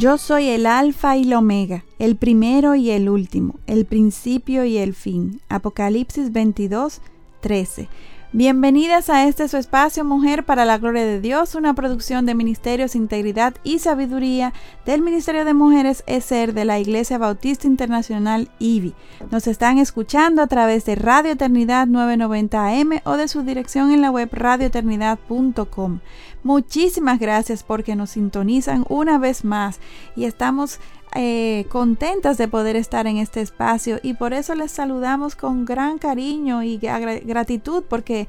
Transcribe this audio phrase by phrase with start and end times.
[0.00, 4.78] Yo soy el alfa y la omega, el primero y el último, el principio y
[4.78, 5.42] el fin.
[5.50, 7.02] Apocalipsis 22,
[7.42, 7.86] 13.
[8.32, 12.94] Bienvenidas a este su espacio Mujer para la Gloria de Dios, una producción de Ministerios
[12.94, 14.54] Integridad y Sabiduría
[14.86, 18.94] del Ministerio de Mujeres ESER de la Iglesia Bautista Internacional IBI.
[19.32, 24.00] Nos están escuchando a través de Radio Eternidad 990 AM o de su dirección en
[24.00, 25.98] la web radioeternidad.com.
[26.42, 29.78] Muchísimas gracias porque nos sintonizan una vez más
[30.16, 30.80] y estamos
[31.14, 35.98] eh, contentas de poder estar en este espacio y por eso les saludamos con gran
[35.98, 38.28] cariño y gratitud porque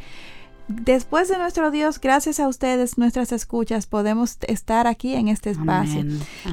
[0.68, 6.04] después de nuestro Dios, gracias a ustedes, nuestras escuchas, podemos estar aquí en este espacio.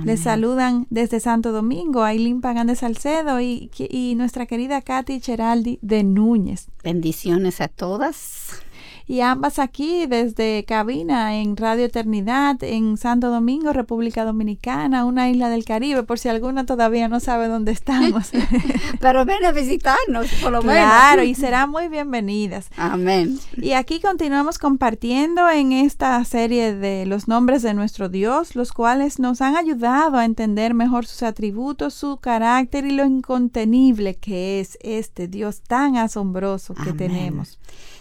[0.05, 5.79] Les saludan desde Santo Domingo, Aileen Pagán de Salcedo y, y nuestra querida Katy Cheraldi
[5.83, 6.69] de Núñez.
[6.85, 8.63] Bendiciones a todas
[9.09, 15.49] y ambas aquí desde cabina en Radio Eternidad en Santo Domingo, República Dominicana, una isla
[15.49, 18.31] del Caribe, por si alguna todavía no sabe dónde estamos.
[19.01, 20.85] Pero ven a visitarnos, por lo menos.
[20.85, 22.69] Claro, y serán muy bienvenidas.
[22.77, 23.41] Amén.
[23.57, 29.19] Y aquí continuamos compartiendo en esta serie de los nombres de nuestro Dios, los cuales
[29.19, 34.77] nos han ayudado a entender mejor sus atributos, su carácter y lo incontenible que es
[34.83, 37.59] este Dios tan asombroso que tenemos.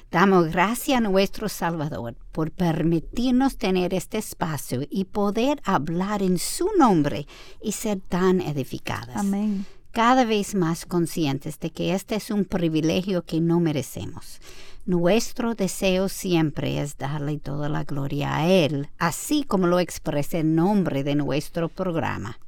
[0.10, 6.70] Damos gracias a nuestro Salvador por permitirnos tener este espacio y poder hablar en su
[6.78, 7.28] nombre
[7.62, 9.18] y ser tan edificadas.
[9.18, 9.66] Amén.
[9.92, 14.40] Cada vez más conscientes de que este es un privilegio que no merecemos.
[14.86, 20.56] Nuestro deseo siempre es darle toda la gloria a Él, así como lo expresa el
[20.56, 22.40] nombre de nuestro programa.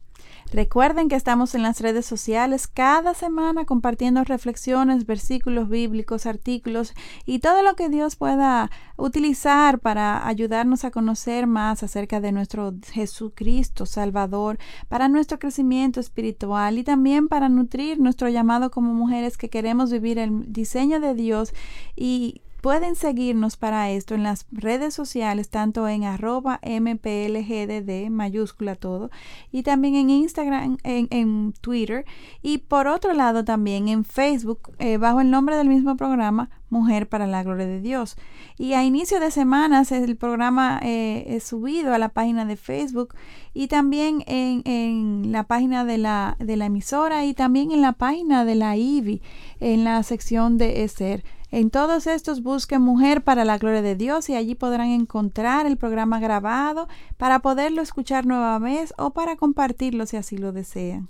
[0.51, 6.95] Recuerden que estamos en las redes sociales cada semana compartiendo reflexiones, versículos bíblicos, artículos
[7.27, 12.73] y todo lo que Dios pueda utilizar para ayudarnos a conocer más acerca de nuestro
[12.91, 14.57] Jesucristo Salvador,
[14.87, 20.17] para nuestro crecimiento espiritual y también para nutrir nuestro llamado como mujeres que queremos vivir
[20.17, 21.53] el diseño de Dios
[21.95, 29.11] y Pueden seguirnos para esto en las redes sociales, tanto en arroba mplgdd, mayúscula todo,
[29.49, 32.03] y también en Instagram, en, Twitter,
[32.41, 37.09] y por otro lado también en Facebook, eh, bajo el nombre del mismo programa, Mujer
[37.09, 38.15] para la Gloria de Dios.
[38.57, 43.15] Y a inicio de semanas el programa eh, es subido a la página de Facebook
[43.55, 47.93] y también en, en la página de la, de la emisora y también en la
[47.93, 49.21] página de la IBI,
[49.59, 51.23] en la sección de ESER.
[51.51, 55.77] En todos estos busquen Mujer para la Gloria de Dios y allí podrán encontrar el
[55.77, 56.87] programa grabado
[57.17, 61.09] para poderlo escuchar nueva vez o para compartirlo si así lo desean.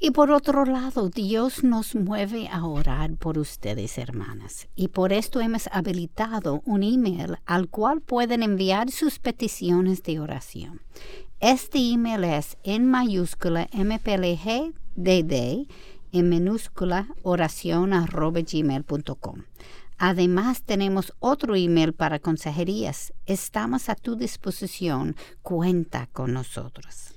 [0.00, 4.68] Y por otro lado, Dios nos mueve a orar por ustedes, hermanas.
[4.76, 10.82] Y por esto hemos habilitado un email al cual pueden enviar sus peticiones de oración.
[11.40, 15.66] Este email es en mayúscula mplgdd
[16.18, 19.44] en minúscula oración arroba gmail.com.
[19.98, 23.12] Además, tenemos otro email para consejerías.
[23.26, 25.16] Estamos a tu disposición.
[25.42, 27.14] Cuenta con nosotros.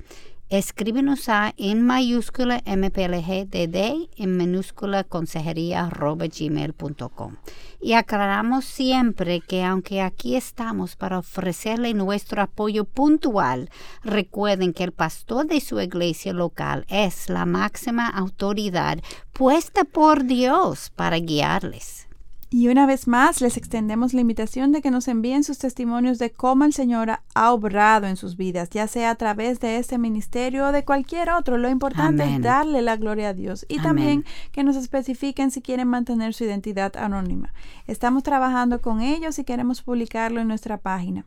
[0.52, 7.38] Escríbenos a en mayúscula mplgdd en minúscula consejería arroba gmail.com.
[7.80, 13.70] Y aclaramos siempre que aunque aquí estamos para ofrecerle nuestro apoyo puntual,
[14.04, 19.00] recuerden que el pastor de su iglesia local es la máxima autoridad
[19.32, 22.10] puesta por Dios para guiarles.
[22.54, 26.32] Y una vez más les extendemos la invitación de que nos envíen sus testimonios de
[26.32, 30.68] cómo el Señor ha obrado en sus vidas, ya sea a través de este ministerio
[30.68, 31.58] o de cualquier otro.
[31.58, 35.88] Lo importante es darle la gloria a Dios y también que nos especifiquen si quieren
[35.88, 37.54] mantener su identidad anónima.
[37.88, 41.24] Estamos trabajando con ellos y queremos publicarlo en nuestra página.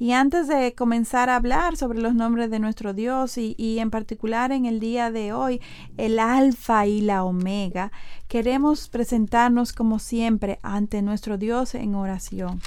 [0.00, 3.90] Y antes de comenzar a hablar sobre los nombres de nuestro Dios y, y en
[3.90, 5.60] particular en el día de hoy,
[5.98, 7.92] el alfa y la omega,
[8.26, 12.60] queremos presentarnos como siempre ante nuestro Dios en oración.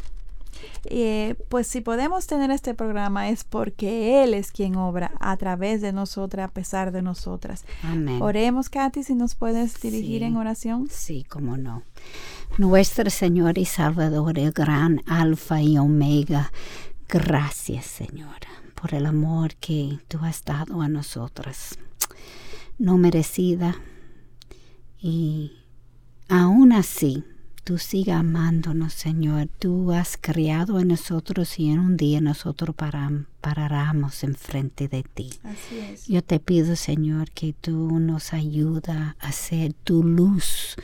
[0.86, 5.82] Eh, pues si podemos tener este programa es porque Él es quien obra a través
[5.82, 7.66] de nosotras, a pesar de nosotras.
[7.84, 8.22] Amén.
[8.22, 10.88] Oremos, Katy, si nos puedes dirigir en oración.
[10.90, 11.84] Sí, cómo no.
[12.58, 16.52] Nuestro Señor y Salvador, el gran Alfa y Omega,
[17.08, 21.78] gracias, Señora, por el amor que tú has dado a nosotras.
[22.78, 23.76] No merecida
[25.00, 25.54] y
[26.28, 27.24] aún así
[27.64, 29.48] tú sigas amándonos, Señor.
[29.60, 35.30] Tú has creado en nosotros y en un día nosotros pararemos enfrente de ti.
[35.44, 36.08] Así es.
[36.08, 40.76] Yo te pido, Señor, que tú nos ayuda a ser tu luz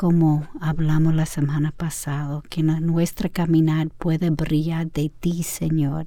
[0.00, 6.06] como hablamos la semana pasada, que nuestra caminar puede brillar de ti, Señor,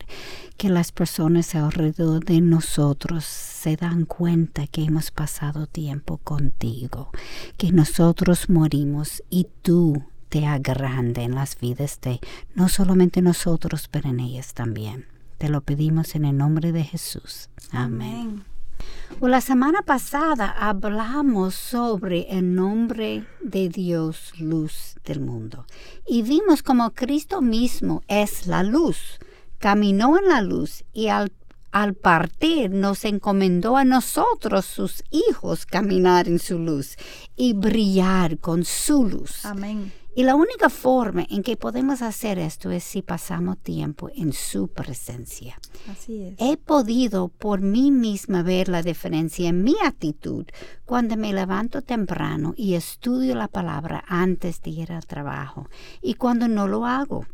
[0.57, 7.11] que las personas alrededor de nosotros se dan cuenta que hemos pasado tiempo contigo,
[7.55, 12.19] que nosotros morimos y tú te grande en las vidas de
[12.55, 15.05] no solamente nosotros, pero en ellas también.
[15.37, 17.47] Te lo pedimos en el nombre de Jesús.
[17.71, 18.43] Amén.
[19.21, 25.65] La semana pasada hablamos sobre el nombre de Dios, luz del mundo,
[26.07, 29.19] y vimos como Cristo mismo es la luz.
[29.59, 31.31] Caminó en la luz y al
[31.74, 36.97] al partir nos encomendó a nosotros, sus hijos, caminar en su luz
[37.36, 39.44] y brillar con su luz.
[39.44, 39.91] Amén.
[40.15, 44.68] Y la única forma en que podemos hacer esto es si pasamos tiempo en su
[44.68, 45.60] presencia.
[45.92, 46.36] Así es.
[46.38, 50.45] He podido por mí misma ver la diferencia en mi actitud
[50.86, 55.68] cuando me levanto temprano y estudio la palabra antes de ir al trabajo
[56.01, 57.25] y cuando no lo hago.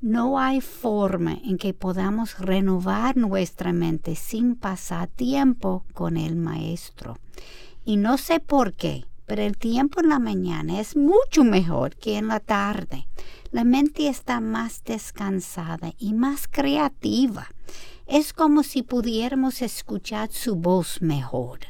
[0.00, 7.18] No hay forma en que podamos renovar nuestra mente sin pasar tiempo con el Maestro.
[7.84, 12.16] Y no sé por qué, pero el tiempo en la mañana es mucho mejor que
[12.16, 13.06] en la tarde.
[13.52, 17.46] La mente está más descansada y más creativa.
[18.06, 21.60] Es como si pudiéramos escuchar su voz mejor.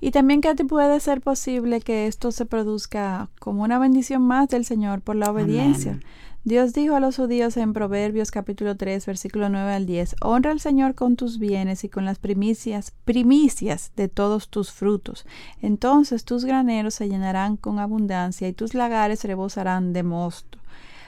[0.00, 4.48] Y también que te puede ser posible que esto se produzca como una bendición más
[4.48, 5.98] del Señor por la obediencia.
[6.46, 10.60] Dios dijo a los judíos en Proverbios capítulo 3 versículo 9 al 10, Honra al
[10.60, 15.24] Señor con tus bienes y con las primicias, primicias de todos tus frutos.
[15.62, 20.58] Entonces tus graneros se llenarán con abundancia y tus lagares rebosarán de mosto.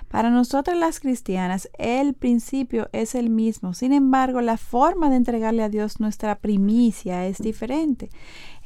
[0.09, 3.75] Para nosotras las cristianas, el principio es el mismo.
[3.75, 8.11] Sin embargo, la forma de entregarle a Dios nuestra primicia es diferente.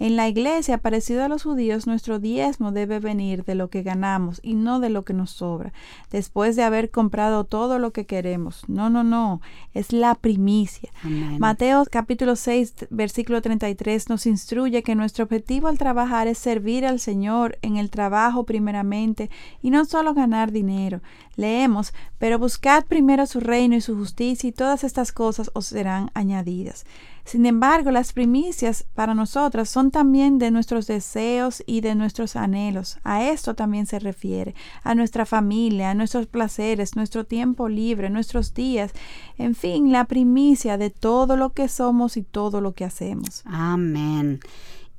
[0.00, 4.40] En la iglesia, parecido a los judíos, nuestro diezmo debe venir de lo que ganamos
[4.42, 5.74] y no de lo que nos sobra,
[6.10, 8.62] después de haber comprado todo lo que queremos.
[8.66, 9.42] No, no, no,
[9.74, 10.90] es la primicia.
[11.38, 16.98] Mateo capítulo 6, versículo 33 nos instruye que nuestro objetivo al trabajar es servir al
[16.98, 19.28] Señor en el trabajo primeramente
[19.60, 21.02] y no solo ganar dinero.
[21.40, 26.10] Leemos, pero buscad primero su reino y su justicia y todas estas cosas os serán
[26.14, 26.84] añadidas.
[27.24, 32.98] Sin embargo, las primicias para nosotras son también de nuestros deseos y de nuestros anhelos.
[33.04, 38.52] A esto también se refiere, a nuestra familia, a nuestros placeres, nuestro tiempo libre, nuestros
[38.52, 38.92] días,
[39.38, 43.42] en fin, la primicia de todo lo que somos y todo lo que hacemos.
[43.46, 44.40] Amén.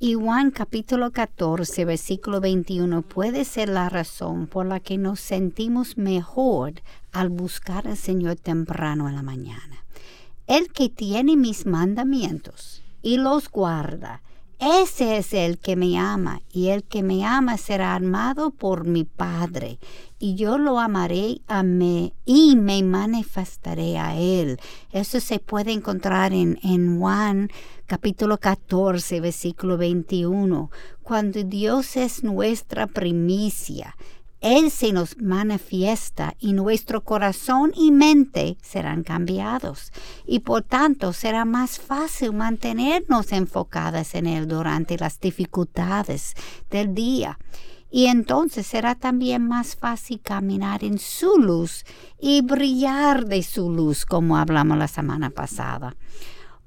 [0.04, 5.96] Y Juan capítulo 14, versículo 21 puede ser la razón por la que nos sentimos
[5.96, 6.72] mejor
[7.12, 9.84] al buscar al Señor temprano en la mañana.
[10.48, 14.22] El que tiene mis mandamientos y los guarda,
[14.64, 19.02] ese es el que me ama, y el que me ama será amado por mi
[19.02, 19.80] Padre,
[20.20, 24.60] y yo lo amaré a mí y me manifestaré a él.
[24.92, 27.50] Eso se puede encontrar en, en Juan
[27.86, 30.70] capítulo 14, versículo 21,
[31.02, 33.96] cuando Dios es nuestra primicia.
[34.42, 39.92] Él se nos manifiesta y nuestro corazón y mente serán cambiados
[40.26, 46.34] y por tanto será más fácil mantenernos enfocadas en Él durante las dificultades
[46.70, 47.38] del día.
[47.88, 51.84] Y entonces será también más fácil caminar en su luz
[52.18, 55.94] y brillar de su luz, como hablamos la semana pasada.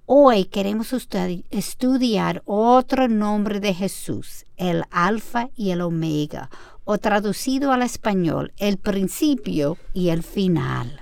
[0.06, 6.52] Hoy queremos estudiar otro nombre de Jesús, el Alfa y el Omega,
[6.86, 11.02] o traducido al español, el principio y el final.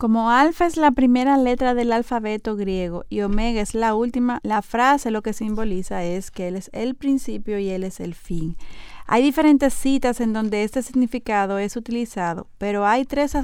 [0.00, 4.62] Como alfa es la primera letra del alfabeto griego y omega es la última, la
[4.62, 8.56] frase lo que simboliza es que Él es el principio y Él es el fin.
[9.12, 13.34] Hay diferentes citas en donde este significado es utilizado, pero hay tres,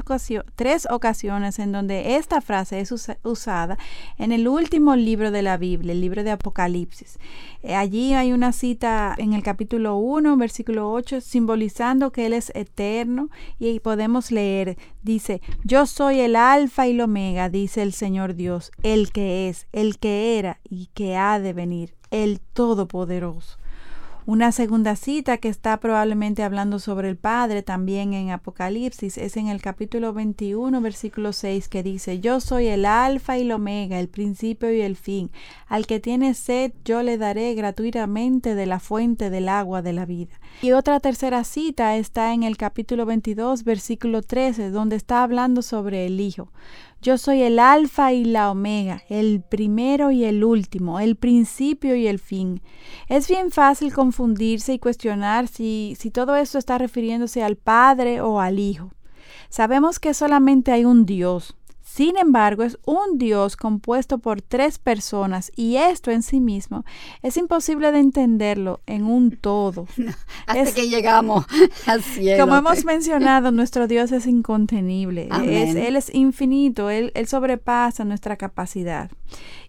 [0.88, 2.94] ocasiones en donde esta frase es
[3.24, 3.76] usada
[4.16, 7.18] en el último libro de la Biblia, el libro de Apocalipsis.
[7.64, 12.52] Eh, allí hay una cita en el capítulo 1, versículo 8, simbolizando que Él es
[12.54, 18.36] eterno y podemos leer, dice, yo soy el alfa y el omega, dice el Señor
[18.36, 23.58] Dios, el que es, el que era y que ha de venir, el Todopoderoso.
[24.28, 29.46] Una segunda cita que está probablemente hablando sobre el Padre también en Apocalipsis es en
[29.46, 34.08] el capítulo 21, versículo 6, que dice, Yo soy el alfa y el omega, el
[34.08, 35.30] principio y el fin.
[35.68, 40.06] Al que tiene sed, yo le daré gratuitamente de la fuente del agua de la
[40.06, 40.40] vida.
[40.60, 46.04] Y otra tercera cita está en el capítulo 22, versículo 13, donde está hablando sobre
[46.04, 46.50] el Hijo.
[47.02, 52.06] Yo soy el alfa y la omega, el primero y el último, el principio y
[52.08, 52.62] el fin.
[53.08, 58.40] Es bien fácil confundirse y cuestionar si, si todo esto está refiriéndose al Padre o
[58.40, 58.90] al Hijo.
[59.50, 61.54] Sabemos que solamente hay un Dios,
[61.96, 66.84] sin embargo, es un Dios compuesto por tres personas y esto en sí mismo
[67.22, 69.86] es imposible de entenderlo en un todo.
[70.46, 71.46] hasta que llegamos
[71.86, 72.44] al cielo.
[72.44, 75.30] Como hemos mencionado, nuestro Dios es incontenible.
[75.42, 79.10] él es infinito, él, sobrepasa nuestra capacidad.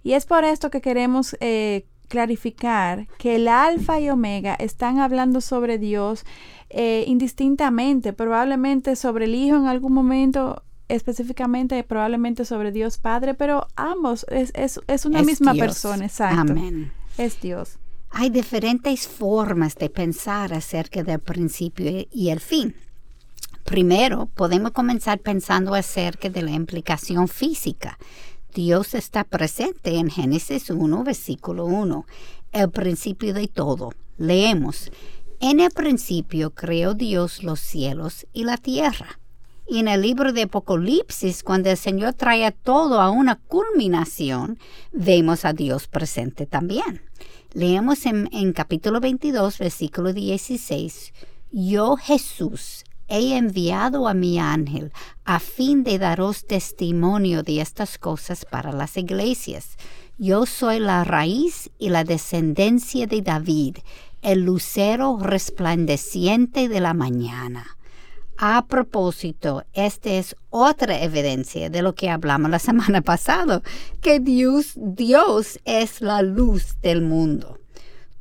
[0.03, 5.39] Y es por esto que queremos eh, clarificar que el alfa y omega están hablando
[5.39, 6.25] sobre Dios
[6.69, 13.67] eh, indistintamente, probablemente sobre el Hijo en algún momento específicamente probablemente sobre Dios Padre, pero
[13.75, 16.51] ambos es, es, una misma persona, exacto.
[16.51, 16.91] Amén.
[17.17, 17.77] Es Dios.
[18.09, 22.75] Hay diferentes formas de pensar acerca del principio y el fin.
[23.63, 27.97] Primero, podemos comenzar pensando acerca de la implicación física.
[28.53, 32.05] Dios está presente en Génesis 1, versículo 1,
[32.53, 33.91] el principio de todo.
[34.17, 34.89] Leemos,
[35.39, 39.19] en el principio creó Dios los cielos y la tierra.
[39.69, 44.57] Y en el libro de Apocalipsis, cuando el Señor trae todo a una culminación,
[44.93, 47.01] vemos a Dios presente también.
[47.53, 51.13] Leemos en, capítulo 22, versículo 16,
[51.51, 54.91] Yo Jesús he enviado a mi ángel
[55.25, 59.77] a fin de daros testimonio de estas cosas para las iglesias.
[60.17, 63.77] Yo soy la raíz y la descendencia de David,
[64.21, 67.76] el lucero resplandeciente de la mañana.
[68.37, 73.63] A propósito, esta es otra evidencia de lo que hablamos la semana pasada,
[74.01, 77.59] que Dios, Dios es la luz del mundo.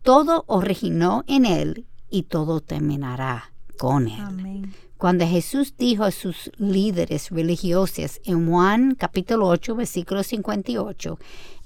[0.03, 4.75] Todo originó en Él y todo terminará con Él.
[4.97, 11.19] Cuando Jesús dijo a sus líderes religiosos en Juan capítulo 8, versículo 58,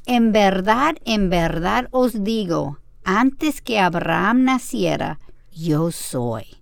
[0.06, 5.20] en verdad, en verdad os digo, antes que Abraham naciera,
[5.52, 6.59] yo soy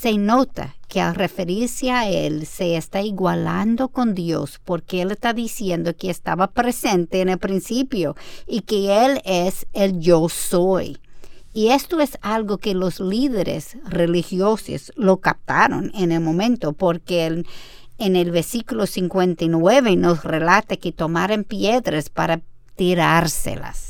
[0.00, 5.32] se nota que al referirse a Él se está igualando con Dios porque Él está
[5.32, 8.14] diciendo que estaba presente en el principio
[8.46, 10.98] y que Él es el yo soy.
[11.52, 17.42] Y esto es algo que los líderes religiosos lo captaron en el momento porque
[17.98, 22.40] en el versículo 59 nos relata que tomaron piedras para
[22.76, 23.87] tirárselas.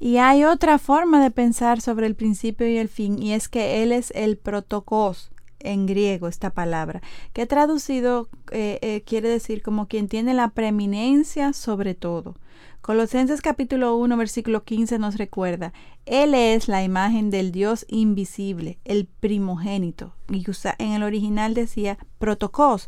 [0.00, 3.82] Y hay otra forma de pensar sobre el principio y el fin, y es que
[3.82, 9.88] Él es el protocos en griego esta palabra, que traducido eh, eh, quiere decir como
[9.88, 12.36] quien tiene la preeminencia sobre todo.
[12.82, 15.72] Colosenses capítulo 1 versículo 15 nos recuerda,
[16.04, 20.12] Él es la imagen del Dios invisible, el primogénito.
[20.28, 20.44] Y
[20.78, 22.86] en el original decía protocos,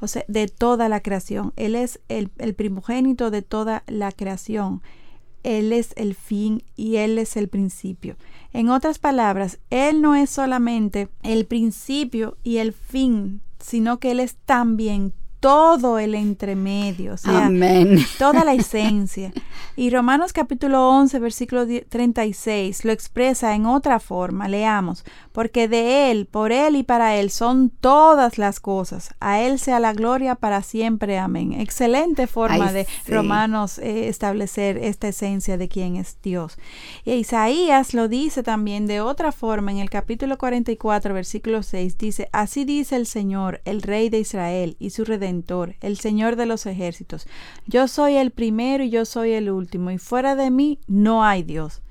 [0.00, 1.52] o sea, de toda la creación.
[1.56, 4.80] Él es el, el primogénito de toda la creación.
[5.44, 8.16] Él es el fin y Él es el principio.
[8.52, 14.20] En otras palabras, Él no es solamente el principio y el fin, sino que Él
[14.20, 15.12] es también
[15.44, 17.50] todo el entremedio, o sea,
[18.18, 19.30] toda la esencia.
[19.76, 24.48] Y Romanos capítulo 11, versículo 36 lo expresa en otra forma.
[24.48, 29.14] Leamos, porque de Él, por Él y para Él son todas las cosas.
[29.20, 31.18] A Él sea la gloria para siempre.
[31.18, 31.52] Amén.
[31.52, 36.56] Excelente forma de Romanos eh, establecer esta esencia de quién es Dios.
[37.04, 41.98] Y Isaías lo dice también de otra forma en el capítulo 44, versículo 6.
[41.98, 45.33] Dice, así dice el Señor, el Rey de Israel y su Redentor
[45.80, 47.26] el Señor de los ejércitos.
[47.66, 51.42] Yo soy el primero y yo soy el último, y fuera de mí no hay
[51.42, 51.82] Dios.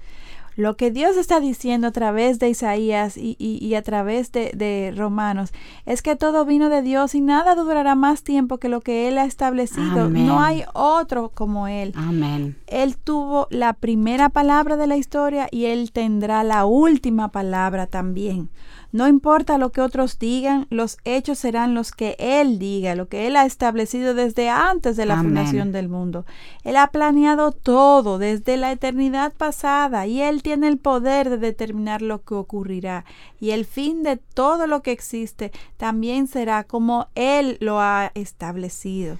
[0.55, 5.51] Lo que Dios está diciendo a través de Isaías y, a través de, Romanos
[5.85, 9.17] es que todo vino de Dios y nada durará más tiempo que lo que Él
[9.17, 10.09] ha establecido.
[10.09, 11.93] No hay otro como Él.
[11.95, 12.55] Amén.
[12.67, 18.49] Él tuvo la primera palabra de la historia y Él tendrá la última palabra también.
[18.93, 23.25] No importa lo que otros digan, los hechos serán los que Él diga, lo que
[23.25, 26.27] Él ha establecido desde antes de la fundación del mundo.
[26.63, 32.03] Él ha planeado todo desde la eternidad pasada y Él tiene el poder de determinar
[32.03, 33.03] lo que ocurrirá.
[33.39, 39.17] Y el fin de todo lo que existe también será como Él lo ha establecido.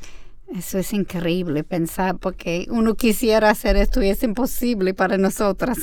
[0.56, 5.80] Eso es increíble pensar porque uno quisiera hacer esto y es imposible para nosotras.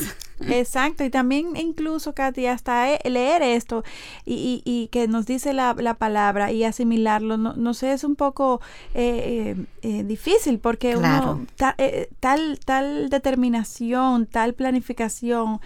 [0.49, 3.85] Exacto, y también incluso, Katy, hasta e, leer esto
[4.25, 8.17] y, y, que nos dice la, la, palabra y asimilarlo, no, no sé, es un
[8.17, 8.61] poco
[8.95, 11.45] eh, eh, eh difícil porque uno,
[11.79, 15.61] eh, tal, tal determinación, tal planificación,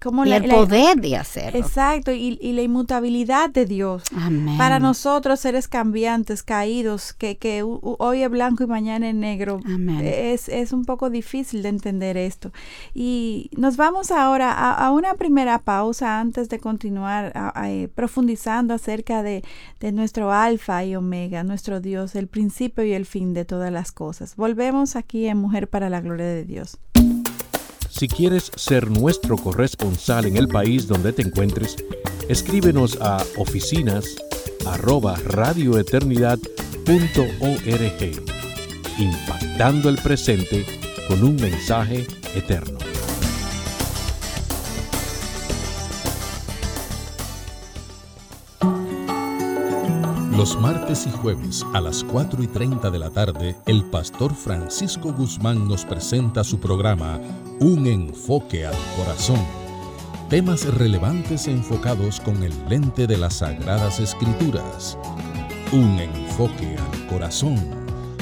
[0.00, 1.60] como y el poder de hacerlo.
[1.60, 4.04] Exacto, y, y, la inmutabilidad de Dios.
[4.56, 9.60] Para nosotros, seres cambiantes, caídos, que, que hoy es blanco y mañana es negro,
[10.02, 12.50] Es, es un poco difícil de entender esto.
[12.94, 17.32] Y nos vamos ahora a, una primera pausa antes de continuar
[17.64, 19.42] eh, profundizando acerca de,
[19.92, 24.36] nuestro alfa y omega, nuestro Dios, el principio y el fin de todas las cosas.
[24.36, 26.78] Volvemos aquí en Mujer para la Gloria de Dios.
[27.90, 31.76] Si quieres ser nuestro corresponsal en el país donde te encuentres,
[32.28, 34.04] escríbenos a oficinas
[38.98, 40.64] impactando el presente
[41.08, 42.87] con un mensaje eterno.
[50.38, 55.12] Los martes y jueves a las 4 y 30 de la tarde, el pastor Francisco
[55.12, 57.20] Guzmán nos presenta su programa
[57.58, 59.44] Un enfoque al corazón.
[60.30, 64.96] Temas relevantes enfocados con el lente de las Sagradas Escrituras.
[65.72, 67.58] Un enfoque al corazón.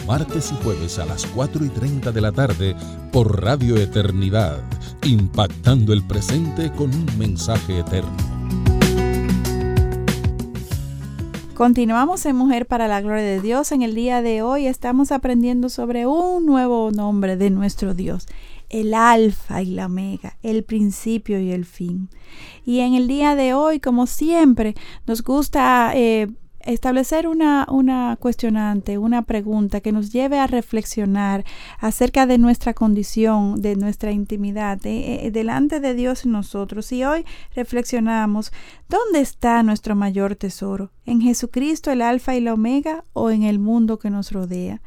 [0.07, 2.75] Martes y jueves a las 4 y 30 de la tarde
[3.13, 4.63] por Radio Eternidad,
[5.05, 8.26] impactando el presente con un mensaje eterno.
[11.57, 13.73] Continuamos en Mujer para la Gloria de Dios.
[13.73, 18.27] En el día de hoy estamos aprendiendo sobre un nuevo nombre de nuestro Dios,
[18.69, 22.11] el Alfa y la Omega, el principio y el fin.
[22.67, 24.75] Y en el día de hoy, como siempre,
[25.07, 26.29] nos gusta eh,
[26.67, 31.45] establecer una, una cuestionante, una pregunta que nos lleve a reflexionar
[31.79, 36.93] acerca de nuestra condición, de nuestra intimidad, de, eh, delante de Dios y nosotros.
[36.93, 38.53] Y hoy reflexionamos,
[38.89, 40.91] ¿dónde está nuestro mayor tesoro?
[41.05, 44.83] ¿En Jesucristo el Alfa y la Omega o en el mundo que nos rodea?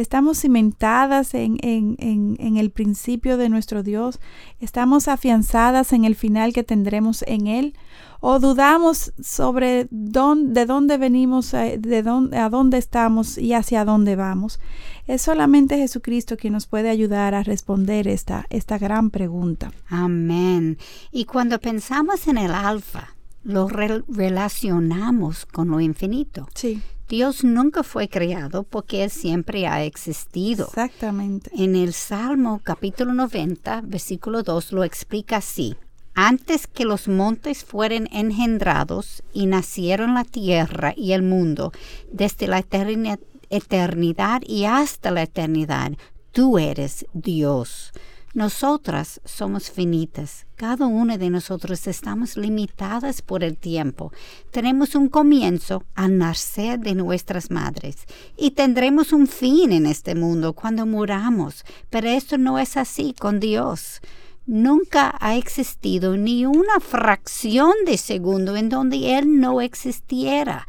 [0.00, 4.20] Estamos cimentadas en, en, en, en, el principio de nuestro Dios,
[4.60, 7.74] estamos afianzadas en el final que tendremos en Él,
[8.20, 13.84] o dudamos sobre dónde, de dónde venimos, eh, de dónde, a dónde estamos y hacia
[13.84, 14.60] dónde vamos.
[15.08, 19.72] Es solamente Jesucristo quien nos puede ayudar a responder esta, esta gran pregunta.
[19.88, 20.78] Amén.
[21.10, 26.46] Y cuando pensamos en el alfa, lo relacionamos con lo infinito.
[26.54, 26.80] Sí.
[27.08, 30.66] Dios nunca fue creado porque Él siempre ha existido.
[30.66, 31.50] Exactamente.
[31.54, 35.76] En el Salmo capítulo 90, versículo 2 lo explica así
[36.20, 41.70] antes que los montes fueran engendrados y nacieron la tierra y el mundo,
[42.10, 45.92] desde la eternidad y hasta la eternidad,
[46.32, 47.92] tú eres Dios.
[48.38, 54.12] Nosotras somos finitas, cada una de nosotros estamos limitadas por el tiempo.
[54.52, 57.96] Tenemos un comienzo al nacer de nuestras madres
[58.36, 63.40] y tendremos un fin en este mundo cuando muramos, pero esto no es así con
[63.40, 64.00] Dios.
[64.46, 70.68] Nunca ha existido ni una fracción de segundo en donde Él no existiera.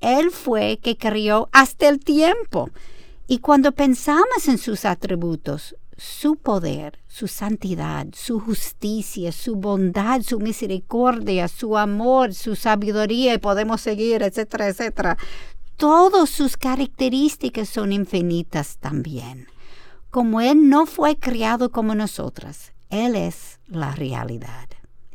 [0.00, 2.70] Él fue que creó hasta el tiempo.
[3.26, 10.40] Y cuando pensamos en sus atributos, su poder, su santidad, su justicia, su bondad, su
[10.40, 15.18] misericordia, su amor, su sabiduría, y podemos seguir, etcétera, etcétera.
[15.76, 19.46] Todas sus características son infinitas también.
[20.10, 24.68] Como Él no fue criado como nosotras, él es la realidad.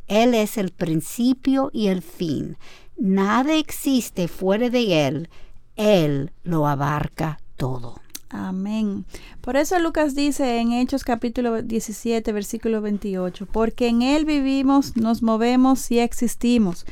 [0.06, 2.56] Él es el principio y el fin.
[2.96, 5.28] Nada existe fuera de Él.
[5.76, 8.00] Él lo abarca todo.
[8.28, 9.04] Amén.
[9.40, 15.22] Por eso Lucas dice en Hechos capítulo 17, versículo 28, porque en Él vivimos, nos
[15.22, 16.86] movemos y existimos.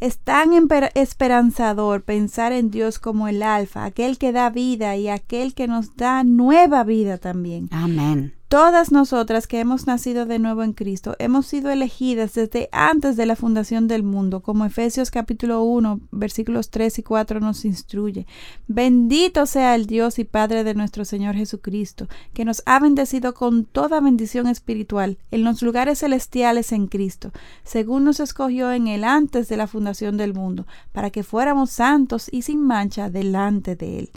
[0.00, 0.50] Es tan
[0.94, 5.96] esperanzador pensar en Dios como el alfa, aquel que da vida y aquel que nos
[5.96, 7.68] da nueva vida también.
[7.70, 8.34] Amén.
[8.48, 13.26] Todas nosotras que hemos nacido de nuevo en Cristo hemos sido elegidas desde antes de
[13.26, 18.26] la fundación del mundo, como Efesios capítulo 1, versículos 3 y 4 nos instruye.
[18.68, 23.64] Bendito sea el Dios y Padre de nuestro Señor Jesucristo, que nos ha bendecido con
[23.64, 27.32] toda bendición espiritual en los lugares celestiales en Cristo,
[27.64, 32.28] según nos escogió en él antes de la fundación del mundo, para que fuéramos santos
[32.30, 34.10] y sin mancha delante de él.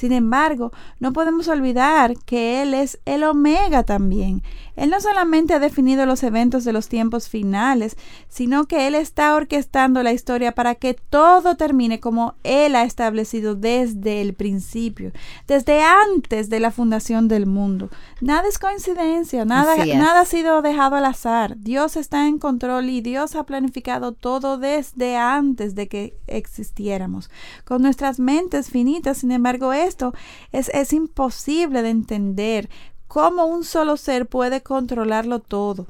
[0.00, 4.42] Sin embargo, no podemos olvidar que Él es el Omega también.
[4.74, 9.34] Él no solamente ha definido los eventos de los tiempos finales, sino que Él está
[9.34, 15.12] orquestando la historia para que todo termine como Él ha establecido desde el principio,
[15.46, 17.90] desde antes de la fundación del mundo.
[18.22, 21.58] Nada es coincidencia, nada, nada ha sido dejado al azar.
[21.58, 27.28] Dios está en control y Dios ha planificado todo desde antes de que existiéramos.
[27.66, 30.14] Con nuestras mentes finitas, sin embargo, esto
[30.52, 32.70] es, es imposible de entender
[33.08, 35.86] cómo un solo ser puede controlarlo todo.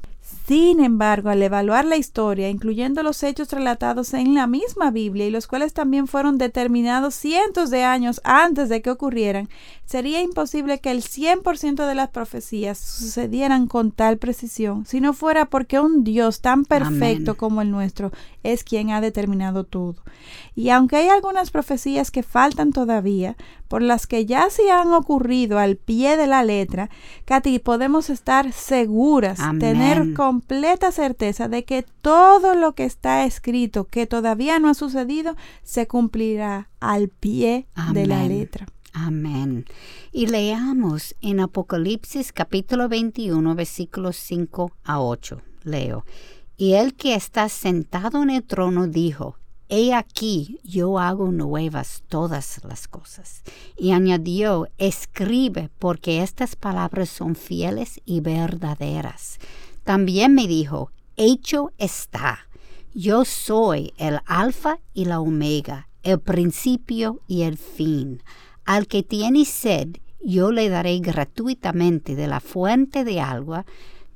[0.46, 5.30] Sin embargo, al evaluar la historia, incluyendo los hechos relatados en la misma Biblia y
[5.30, 9.48] los cuales también fueron determinados cientos de años antes de que ocurrieran,
[9.84, 15.46] sería imposible que el 100% de las profecías sucedieran con tal precisión, si no fuera
[15.46, 18.10] porque un Dios tan perfecto como el nuestro
[18.42, 19.96] es quien ha determinado todo.
[20.56, 23.36] Y aunque hay algunas profecías que faltan todavía,
[23.70, 26.90] por las que ya se han ocurrido al pie de la letra,
[27.24, 34.08] Katy, podemos estar seguras, tener completa certeza de que todo lo que está escrito, que
[34.08, 38.66] todavía no ha sucedido, se cumplirá al pie de la letra.
[38.92, 39.66] Amén.
[40.10, 45.42] Y leamos en Apocalipsis capítulo 21, versículos 5 a 8.
[45.62, 46.04] Leo.
[46.56, 49.36] Y el que está sentado en el trono dijo,
[49.72, 53.44] He aquí yo hago nuevas todas las cosas.
[53.78, 59.38] Y añadió, escribe, porque estas palabras son fieles y verdaderas.
[59.84, 62.48] También me dijo, hecho está.
[62.94, 68.24] Yo soy el alfa y la omega, el principio y el fin.
[68.64, 73.66] Al que tiene sed, yo le daré gratuitamente de la fuente de agua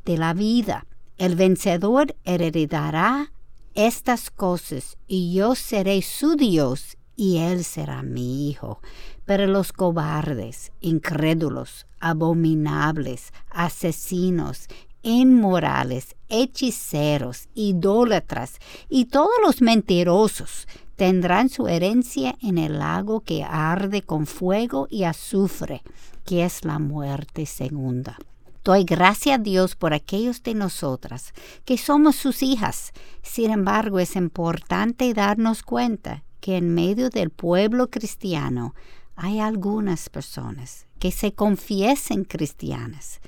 [0.05, 0.85] de la vida.
[1.17, 3.31] El vencedor heredará
[3.75, 8.81] estas cosas, y yo seré su Dios, y él será mi hijo.
[9.25, 14.69] Pero los cobardes, incrédulos, abominables, asesinos,
[15.03, 18.59] inmorales, hechiceros, idólatras
[18.89, 25.05] y todos los mentirosos tendrán su herencia en el lago que arde con fuego y
[25.05, 25.83] azufre,
[26.25, 28.19] que es la muerte segunda.
[28.65, 31.35] Doy gracias a Dios por aquellos de nosotras
[31.67, 32.93] que somos sus hijas.
[33.23, 38.75] Sin embargo, es importante darnos cuenta que en medio del pueblo cristiano
[39.17, 43.21] hay algunas personas que se confiesen cristianas,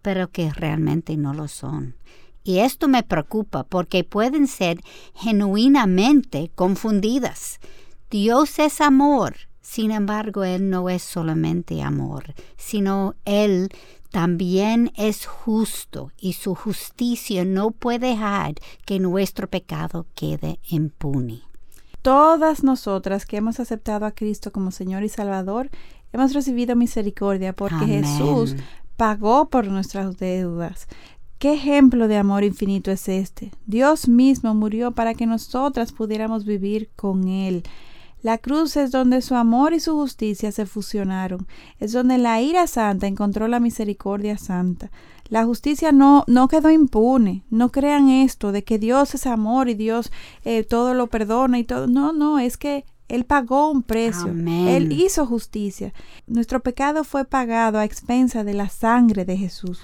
[0.00, 1.96] pero que realmente no lo son.
[2.44, 4.80] Y esto me preocupa porque pueden ser
[5.14, 7.58] genuinamente confundidas.
[8.10, 13.70] Dios es amor, sin embargo, Él no es solamente amor, sino Él
[14.14, 18.54] también es justo y su justicia no puede dejar
[18.86, 21.42] que nuestro pecado quede impune.
[22.00, 25.68] Todas nosotras que hemos aceptado a Cristo como Señor y Salvador,
[26.12, 28.54] hemos recibido misericordia porque Jesús
[28.96, 30.86] pagó por nuestras deudas.
[31.40, 33.50] ¿Qué ejemplo de amor infinito es este?
[33.66, 37.64] Dios mismo murió para que nosotras pudiéramos vivir con Él.
[38.24, 41.46] La cruz es donde su amor y su justicia se fusionaron,
[41.78, 44.90] es donde la ira santa encontró la misericordia santa.
[45.28, 47.42] La justicia no, no quedó impune.
[47.50, 50.10] No crean esto de que Dios es amor y Dios
[50.42, 51.86] eh, todo lo perdona y todo.
[51.86, 54.28] No, no, es que él pagó un precio.
[54.28, 55.92] Él hizo justicia.
[56.26, 59.82] Nuestro pecado fue pagado a expensa de la sangre de Jesús.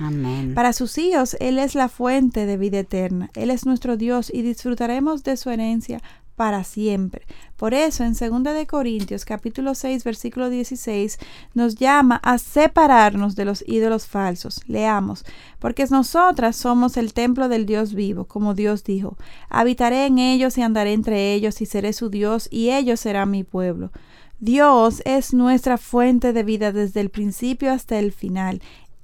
[0.54, 3.30] Para sus hijos, Él es la fuente de vida eterna.
[3.34, 6.02] Él es nuestro Dios y disfrutaremos de su herencia
[6.40, 7.26] para siempre.
[7.58, 11.18] Por eso en 2 de Corintios capítulo 6 versículo 16
[11.52, 14.62] nos llama a separarnos de los ídolos falsos.
[14.66, 15.26] Leamos,
[15.58, 19.18] porque nosotras somos el templo del Dios vivo, como Dios dijo,
[19.50, 23.44] habitaré en ellos y andaré entre ellos y seré su Dios y ellos serán mi
[23.44, 23.90] pueblo.
[24.42, 28.62] Dios es nuestra fuente de vida desde el principio hasta el final.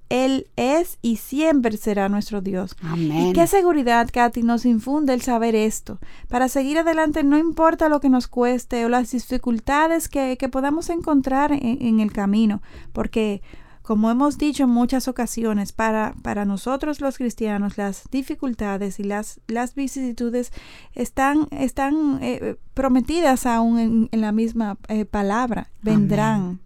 [0.09, 2.77] Él es y siempre será nuestro Dios.
[2.83, 3.29] Amén.
[3.29, 5.99] Y qué seguridad, Katy, nos infunde el saber esto.
[6.29, 11.53] Para seguir adelante no importa lo que nos cueste o las dificultades que, podamos encontrar
[11.53, 13.43] en, el camino, porque
[13.83, 19.41] como hemos dicho en muchas ocasiones, para, para nosotros los cristianos las dificultades y las,
[19.49, 20.53] las vicisitudes
[20.95, 26.41] están, están eh, prometidas aún en, la misma eh, palabra, vendrán.
[26.41, 26.66] Amén.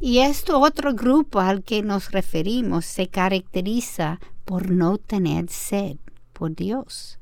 [0.00, 5.96] Y este otro grupo al que nos referimos se caracteriza por no tener sed
[6.32, 7.18] por Dios.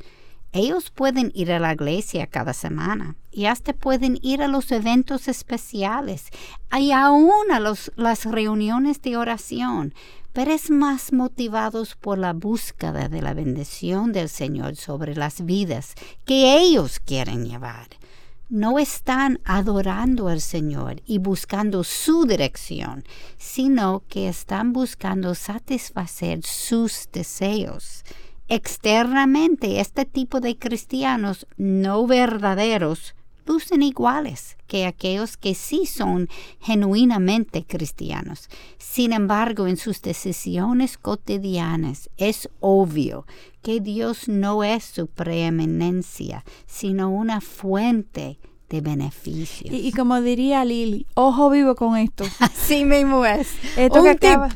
[0.52, 5.26] Ellos pueden ir a la iglesia cada semana y hasta pueden ir a los eventos
[5.26, 6.28] especiales
[6.78, 9.94] y aún a las reuniones de oración,
[10.32, 15.94] pero es más motivados por la búsqueda de la bendición del Señor sobre las vidas
[16.24, 17.88] que ellos quieren llevar.
[18.48, 23.04] No están adorando al Señor y buscando su dirección,
[23.36, 28.04] sino que están buscando satisfacer sus deseos.
[28.48, 33.14] Externamente, este tipo de cristianos no verdaderos
[33.46, 36.28] lucen iguales que aquellos que sí son
[36.60, 38.48] genuinamente cristianos.
[38.78, 43.26] Sin embargo, en sus decisiones cotidianas es obvio
[43.62, 49.72] que Dios no es su preeminencia, sino una fuente de beneficios.
[49.72, 52.24] Y, como diría Lili, ojo vivo con esto.
[52.40, 53.52] Así mismo es.
[53.76, 54.48] Esto, que, acaba,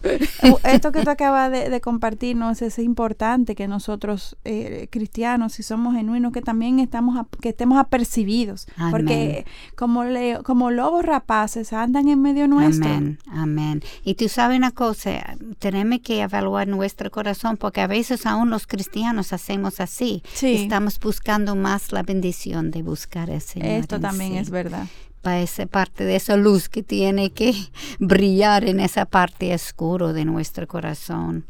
[0.65, 6.33] esto que tú acabas de, compartirnos es importante que nosotros eh, cristianos, si somos genuinos,
[6.33, 8.67] que también estamos que estemos apercibidos.
[8.91, 12.89] Porque como, le, como lobos rapaces andan en medio nuestro.
[12.89, 13.83] Amén, amén.
[14.05, 18.67] Y tú sabes una cosa, tenemos que evaluar nuestro corazón porque a veces aún los
[18.67, 20.23] cristianos hacemos así.
[20.41, 23.69] Estamos buscando más la bendición de buscar el Señor.
[23.69, 24.87] Esto también es verdad.
[25.23, 27.55] Para esa parte de esa luz que tiene que
[27.99, 31.45] brillar en esa parte oscura de nuestro corazón.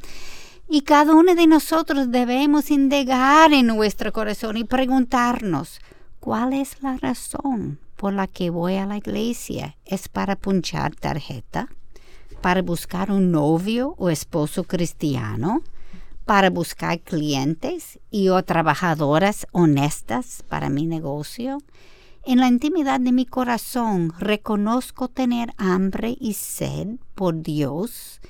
[0.70, 5.80] Y cada uno de nosotros debemos indagar en nuestro corazón y preguntarnos,
[6.20, 9.76] ¿cuál es la razón por la que voy a la iglesia?
[9.87, 11.68] ¿Es para punchar tarjeta?
[12.42, 15.62] ¿Para buscar un novio o esposo cristiano?
[16.26, 21.58] ¿Para buscar clientes y o trabajadoras honestas para mi negocio?
[22.28, 28.20] En la intimidad de mi corazón reconozco tener hambre y sed por Dios.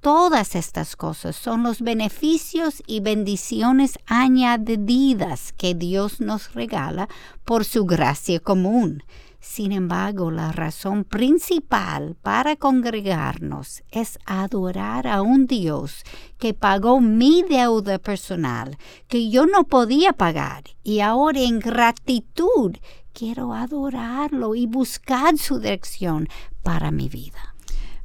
[0.00, 7.08] Todas estas cosas son los beneficios y bendiciones añadidas que Dios nos regala
[7.44, 9.02] por su gracia común.
[9.40, 16.04] Sin embargo, la razón principal para congregarnos es adorar a un Dios
[16.38, 18.78] que pagó mi deuda personal,
[19.08, 22.76] que yo no podía pagar, y ahora en gratitud
[23.12, 26.28] quiero adorarlo y buscar su dirección
[26.62, 27.52] para mi vida.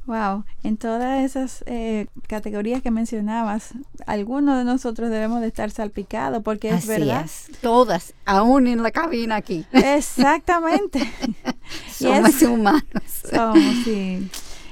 [0.08, 3.74] Wow, en todas esas eh, categorías que mencionabas,
[4.06, 7.26] algunos de nosotros debemos de estar salpicados porque es verdad.
[7.60, 9.66] todas, aún en la cabina aquí.
[9.70, 11.12] Exactamente.
[11.90, 12.82] somos humanos.
[13.30, 14.30] Somos, sí.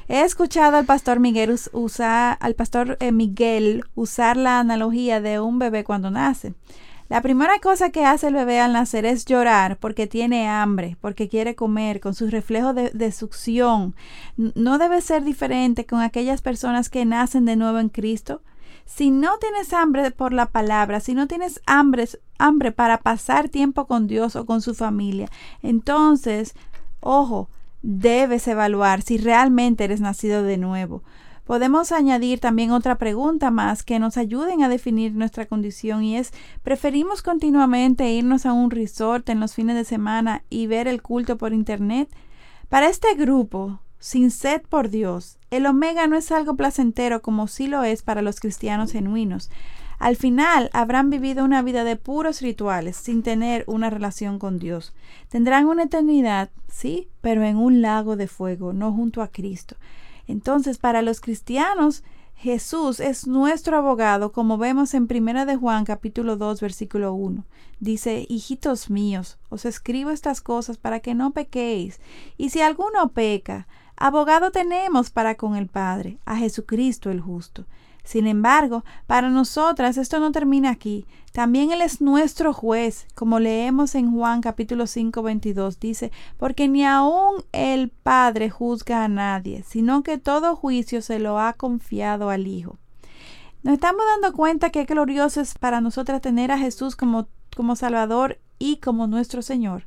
[0.09, 5.59] He escuchado al pastor Miguel usar, al pastor eh, Miguel usar la analogía de un
[5.59, 6.55] bebé cuando nace.
[7.09, 11.29] La primera cosa que hace el bebé al nacer es llorar porque tiene hambre, porque
[11.29, 13.95] quiere comer, con sus reflejos de, succión.
[14.37, 18.43] No debe ser diferente con aquellas personas que nacen de nuevo en Cristo.
[18.87, 23.87] Si no tienes hambre por la palabra, si no tienes hambre, hambre para pasar tiempo
[23.87, 25.29] con Dios o con su familia,
[25.63, 26.55] entonces,
[27.01, 27.49] ojo,
[27.83, 31.03] debes evaluar si realmente eres nacido de nuevo.
[31.47, 36.33] Podemos añadir también otra pregunta más que nos ayuden a definir nuestra condición y es,
[36.65, 41.39] ¿preferimos continuamente irnos a un resort en los fines de semana y ver el culto
[41.39, 42.09] por internet?
[42.69, 47.69] Para este grupo, sin sed por Dios, el omega no es algo placentero como sí
[47.69, 49.49] lo es para los cristianos genuinos.
[50.01, 54.95] Al final habrán vivido una vida de puros rituales sin tener una relación con Dios.
[55.29, 59.77] Tendrán una eternidad, sí, pero en un lago de fuego, no junto a Cristo.
[60.27, 62.03] Entonces, para los cristianos,
[62.37, 67.45] Jesús es nuestro abogado, como vemos en Primera de Juan capítulo 2 versículo 1.
[67.81, 71.99] Dice, hijitos míos, os escribo estas cosas para que no pequéis.
[72.37, 77.65] Y si alguno peca, abogado tenemos para con el Padre, a Jesucristo el justo.
[78.07, 81.07] Sin embargo, para nosotras esto no termina aquí.
[81.33, 85.81] También Él es nuestro juez, como leemos en Juan capítulo 5, 22.
[85.81, 91.41] Dice, porque ni aun el Padre juzga a nadie, sino que todo juicio se lo
[91.41, 92.79] ha confiado al Hijo.
[93.65, 98.39] Nos estamos dando cuenta que glorioso es para nosotras tener a Jesús como, como Salvador
[98.61, 99.85] y como nuestro Señor.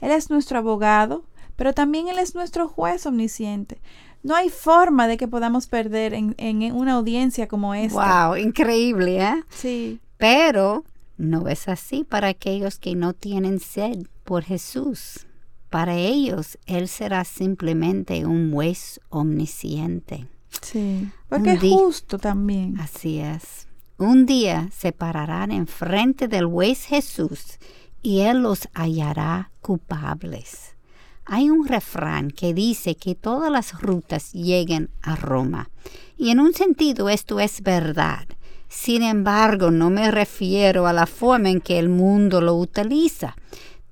[0.00, 3.80] Él es nuestro abogado, pero también Él es nuestro juez omnisciente.
[4.22, 8.28] No hay forma de que podamos perder en, en una audiencia como esta.
[8.28, 8.36] ¡Wow!
[8.36, 9.42] Increíble, ¿eh?
[9.50, 10.00] Sí.
[10.16, 10.84] Pero
[11.16, 15.26] no es así para aquellos que no tienen sed por Jesús.
[15.70, 20.26] Para ellos, Él será simplemente un juez omnisciente.
[20.60, 22.78] Sí, porque es justo también.
[22.78, 23.66] Así es.
[23.98, 27.58] Un día se pararán enfrente del juez Jesús
[28.02, 30.76] y Él los hallará culpables.
[31.24, 35.70] Hay un refrán que dice que todas las rutas lleguen a Roma.
[36.16, 38.26] Y en un sentido esto es verdad.
[38.68, 43.36] Sin embargo, no me refiero a la forma en que el mundo lo utiliza.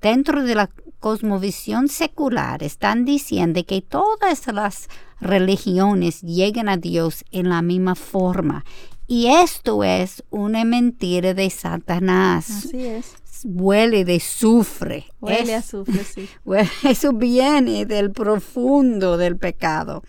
[0.01, 4.89] Dentro de la cosmovisión secular están diciendo que todas las
[5.19, 8.65] religiones llegan a Dios en la misma forma.
[9.07, 12.49] Y esto es una mentira de Satanás.
[12.49, 15.05] Así es huele de sufre.
[15.19, 16.29] Huele a sufre, sí.
[16.87, 20.03] Eso viene del profundo del pecado.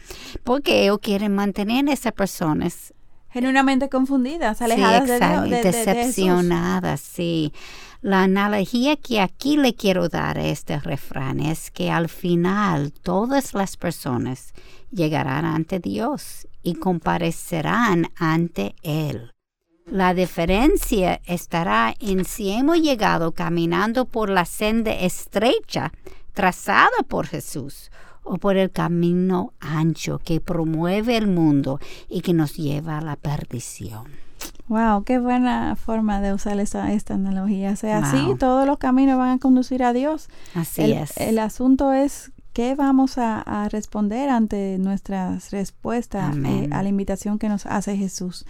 [0.44, 2.94] Porque ellos quieren mantener a esas personas
[3.30, 5.64] genuinamente confundidas, alejadas de Dios.
[5.64, 7.52] decepcionadas, sí.
[8.02, 13.54] La analogía que aquí le quiero dar a este refrán es que al final todas
[13.54, 14.52] las personas
[14.90, 19.32] llegarán ante Dios y comparecerán ante Él.
[19.92, 25.92] La diferencia estará en si hemos llegado caminando por la senda estrecha
[26.32, 27.90] trazada por Jesús
[28.22, 31.78] o por el camino ancho que promueve el mundo
[32.08, 34.04] y que nos lleva a la perdición.
[34.68, 37.72] Wow, qué buena forma de usar esta, esta analogía.
[37.72, 40.30] O sea, así todos los caminos van a conducir a Dios.
[40.54, 41.14] Así es.
[41.18, 47.48] El asunto es qué vamos a, responder ante nuestras respuestas eh, a la invitación que
[47.48, 48.44] nos hace Jesús.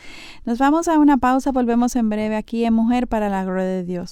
[0.45, 3.85] Nos vamos a una pausa, volvemos en breve aquí en Mujer para la Gloria de
[3.85, 4.11] Dios.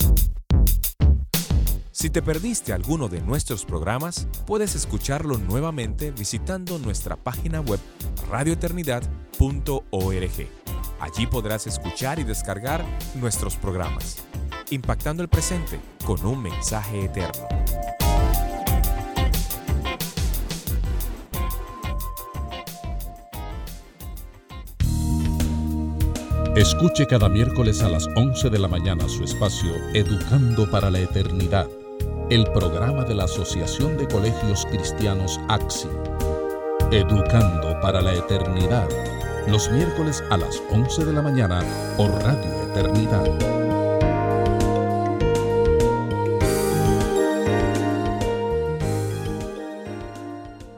[1.90, 7.80] Si te perdiste alguno de nuestros programas, puedes escucharlo nuevamente visitando nuestra página web
[8.30, 10.48] radioeternidad.org.
[11.00, 12.84] Allí podrás escuchar y descargar
[13.16, 14.18] nuestros programas,
[14.70, 17.99] impactando el presente con un mensaje eterno.
[26.56, 31.68] Escuche cada miércoles a las 11 de la mañana su espacio Educando para la Eternidad
[32.30, 35.88] el programa de la Asociación de Colegios Cristianos AXI.
[36.92, 38.88] Educando para la Eternidad,
[39.48, 41.60] los miércoles a las 11 de la mañana
[41.96, 43.69] por Radio Eternidad.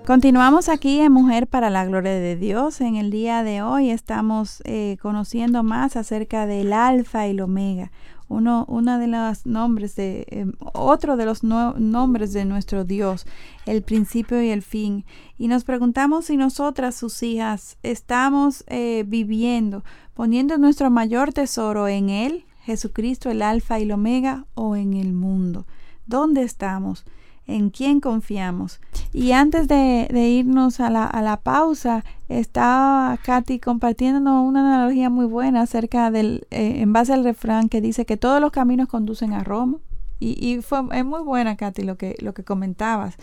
[0.06, 2.80] Continuamos aquí en Mujer para la Gloria de Dios.
[2.80, 7.90] En el día de hoy estamos eh, conociendo más acerca del Alfa y el Omega
[8.32, 13.26] uno, de los nombres de, em, otro de los nombres de nuestro Dios,
[13.66, 15.04] el principio y el fin.
[15.38, 19.84] Y nos preguntamos si nosotras, sus hijas, estamos eh, viviendo,
[20.14, 25.12] poniendo nuestro mayor tesoro en Él, Jesucristo, el Alfa y el Omega, o en el
[25.12, 25.66] mundo.
[26.06, 27.04] ¿Dónde estamos?
[27.46, 28.80] En quién confiamos.
[29.12, 35.26] Y antes de, irnos a la, a la, pausa, estaba Katy compartiéndonos una analogía muy
[35.26, 39.32] buena acerca del, eh, en base al refrán que dice que todos los caminos conducen
[39.32, 39.78] a Roma.
[40.18, 43.16] Y, y fue es muy buena, Katy, lo que, lo que comentabas,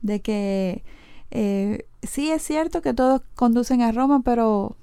[0.00, 0.82] de que
[1.30, 4.76] eh, sí es cierto que todos conducen a Roma, pero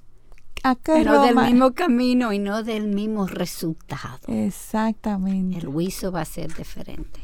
[0.64, 1.26] ¿A qué Roma?
[1.26, 4.28] del mismo camino y no del mismo resultado.
[4.28, 5.58] Exactamente.
[5.58, 7.20] El juicio va a ser diferente.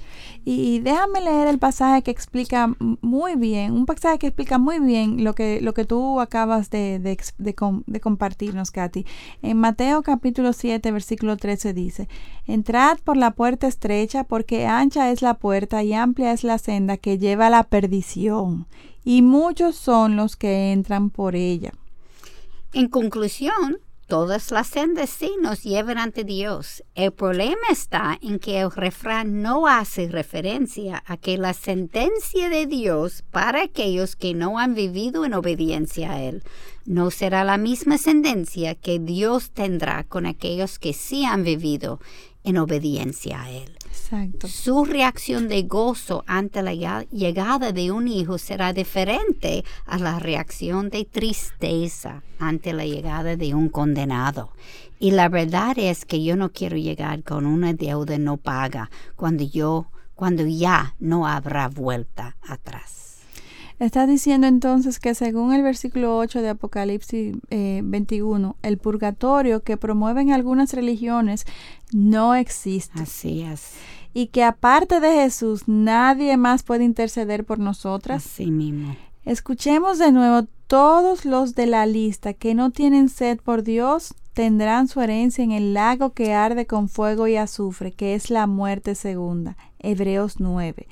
[0.46, 5.24] Y déjame leer el pasaje que explica muy bien, un pasaje que explica muy bien
[5.24, 9.06] lo que, lo que tú acabas de, de, de, compartirnos, Katy.
[9.42, 12.08] En Mateo capítulo 7, versículo 13 dice,
[12.48, 16.98] Entrad por la puerta estrecha, porque ancha es la puerta y amplia es la senda
[16.98, 18.68] que lleva a la perdición,
[19.04, 21.72] y muchos son los que entran por ella.
[22.74, 26.84] En conclusión, Todas las sendas sí nos llevan ante Dios.
[26.96, 32.66] El problema está en que el refrán no hace referencia a que la sentencia de
[32.66, 36.42] Dios para aquellos que no han vivido en obediencia a Él
[36.90, 42.00] no será la misma sentencia que Dios tendrá con aquellos que sí han vivido
[42.44, 43.78] en obediencia a Él.
[44.48, 50.90] Su reacción de gozo ante la llegada de un hijo será diferente a la reacción
[50.90, 54.52] de tristeza ante la llegada de un condenado.
[55.00, 59.44] Y la verdad es que yo no quiero llegar con una deuda no paga cuando
[59.44, 63.09] yo cuando ya no habrá vuelta atrás.
[63.80, 69.78] Está diciendo entonces que según el versículo 8 de Apocalipsis 21, eh, el purgatorio que
[69.78, 71.46] promueven algunas religiones
[71.94, 73.02] no existe.
[73.02, 73.72] Así es.
[74.14, 78.26] Y que aparte de Jesús nadie más puede interceder por nosotras.
[78.26, 78.98] Así mismo.
[79.24, 84.90] Escuchemos de nuevo, todos los de la lista que no tienen sed por Dios tendrán
[84.90, 88.94] su herencia en el lago que arde con fuego y azufre, que es la muerte
[88.96, 89.56] segunda.
[89.80, 90.86] Hebreos 9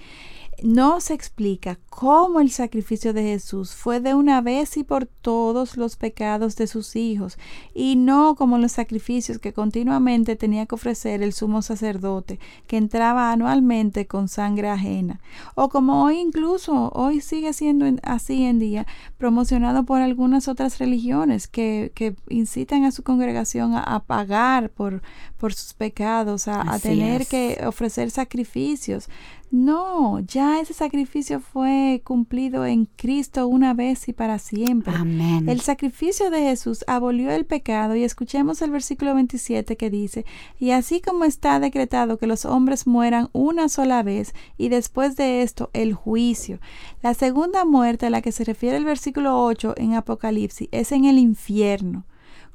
[0.63, 5.77] no se explica cómo el sacrificio de Jesús fue de una vez y por todos
[5.77, 7.37] los pecados de sus hijos,
[7.73, 13.31] y no como los sacrificios que continuamente tenía que ofrecer el sumo sacerdote, que entraba
[13.31, 15.21] anualmente con sangre ajena,
[15.55, 18.85] o como hoy incluso, hoy sigue siendo así en día,
[19.17, 25.01] promocionado por algunas otras religiones que, que incitan a su congregación a, pagar por,
[25.37, 29.09] por sus pecados, a tener que ofrecer sacrificios.
[29.49, 34.93] No, ya ese sacrificio fue cumplido en Cristo una vez y para siempre.
[34.93, 35.47] Amén.
[35.47, 40.25] El sacrificio de Jesús abolió el pecado y escuchemos el versículo 27 que dice,
[40.59, 45.41] y así como está decretado que los hombres mueran una sola vez y después de
[45.43, 46.59] esto el juicio.
[47.01, 51.05] La segunda muerte a la que se refiere el versículo 8 en Apocalipsis es en
[51.05, 52.05] el infierno.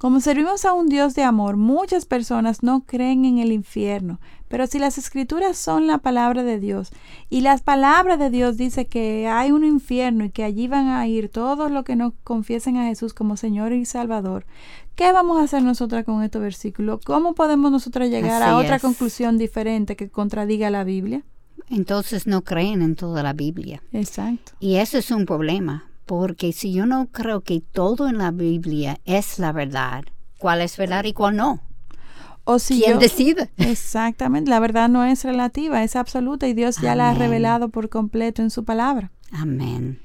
[0.02, 4.18] Como servimos a un Dios de amor, muchas personas no creen en el infierno,
[4.52, 6.90] pero si las escrituras son la palabra de Dios
[7.30, 11.06] y las palabras de Dios dice que hay un infierno y que allí van a
[11.06, 14.44] ir todos los que no confiesen a Jesús como Señor y Salvador,
[14.94, 17.00] ¿qué vamos a hacer nosotras con este versículo?
[17.02, 18.82] ¿Cómo podemos nosotras llegar Así a otra es.
[18.82, 21.22] conclusión diferente que contradiga la Biblia?
[21.70, 23.82] Entonces no creen en toda la Biblia.
[23.94, 24.52] Exacto.
[24.60, 29.00] Y eso es un problema, porque si yo no creo que todo en la Biblia
[29.06, 30.04] es la verdad,
[30.36, 31.62] ¿cuál es verdad y cuál no?
[32.44, 33.50] O si ¿Quién yo- decide?
[33.56, 37.88] Exactamente, la verdad no es relativa, es absoluta y Dios ya la ha revelado por
[37.88, 39.12] completo en su palabra.
[39.30, 40.00] Amén.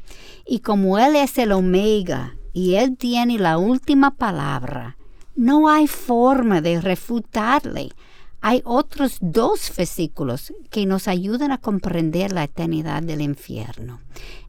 [0.45, 4.97] Y como Él es el omega y Él tiene la última palabra,
[5.35, 7.89] no hay forma de refutarle.
[8.39, 13.99] Hay otros dos versículos que nos ayudan a comprender la eternidad del infierno.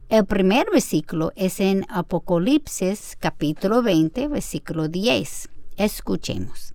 [0.09, 5.49] El primer versículo es en Apocalipsis capítulo 20, versículo 10.
[5.75, 6.73] Escuchemos.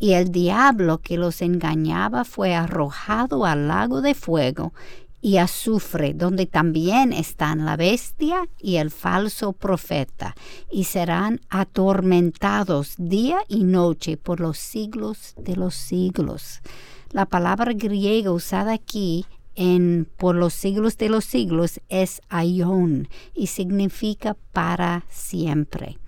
[0.00, 4.72] Y el diablo que los engañaba fue arrojado al lago de fuego
[5.20, 10.34] y azufre, donde también están la bestia y el falso profeta,
[10.72, 16.62] y serán atormentados día y noche por los siglos de los siglos.
[17.10, 19.26] La palabra griega usada aquí
[19.56, 25.98] en por los siglos de los siglos es aion y significa para siempre.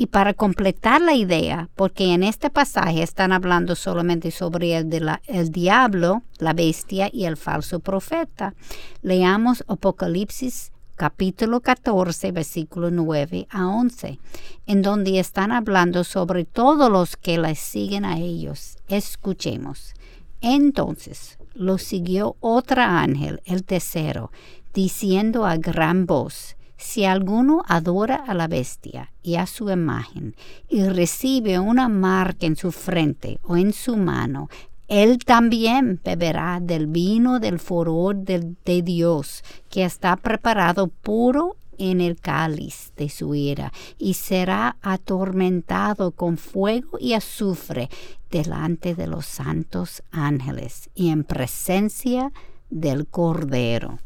[0.00, 6.22] Y para completar la idea, porque en este pasaje están hablando solamente sobre el, diablo,
[6.38, 8.54] la bestia y el falso profeta,
[9.02, 14.20] leamos Apocalipsis capítulo 14, versículo 9 a 11,
[14.66, 18.78] en donde están hablando sobre todos los que les siguen a ellos.
[18.86, 19.94] Escuchemos.
[20.40, 24.30] Entonces lo siguió otra ángel, el tercero,
[24.72, 30.34] diciendo a gran voz, si alguno adora a la bestia y a su imagen
[30.68, 34.48] y recibe una marca en su frente o en su mano,
[34.86, 42.18] él también beberá del vino del furor de Dios, que está preparado puro en el
[42.18, 47.90] cáliz de su ira, y será atormentado con fuego y azufre
[48.30, 52.32] delante de los santos ángeles y en presencia
[52.70, 53.98] del Cordero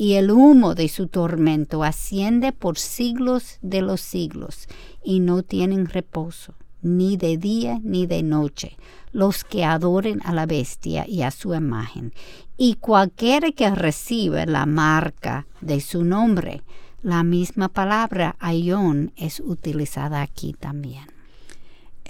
[0.00, 4.66] y el humo de su tormento asciende por siglos de los siglos,
[5.04, 8.78] y no tienen reposo, ni de día ni de noche,
[9.12, 12.14] los que adoren a la bestia y a su imagen,
[12.56, 16.62] y cualquiera que recibe la marca de su nombre.
[17.02, 21.19] La misma palabra aion es utilizada aquí también.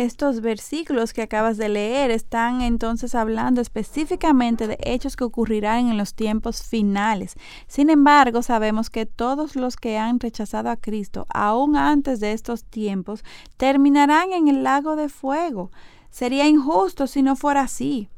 [0.00, 5.98] Estos versículos que acabas de leer están entonces hablando específicamente de hechos que ocurrirán en
[5.98, 7.34] los tiempos finales.
[7.66, 12.64] Sin embargo, sabemos que todos los que han rechazado a Cristo, aún antes de estos
[12.64, 13.24] tiempos,
[13.58, 15.70] terminarán en el lago de fuego.
[16.08, 18.08] Sería injusto si no fuera así.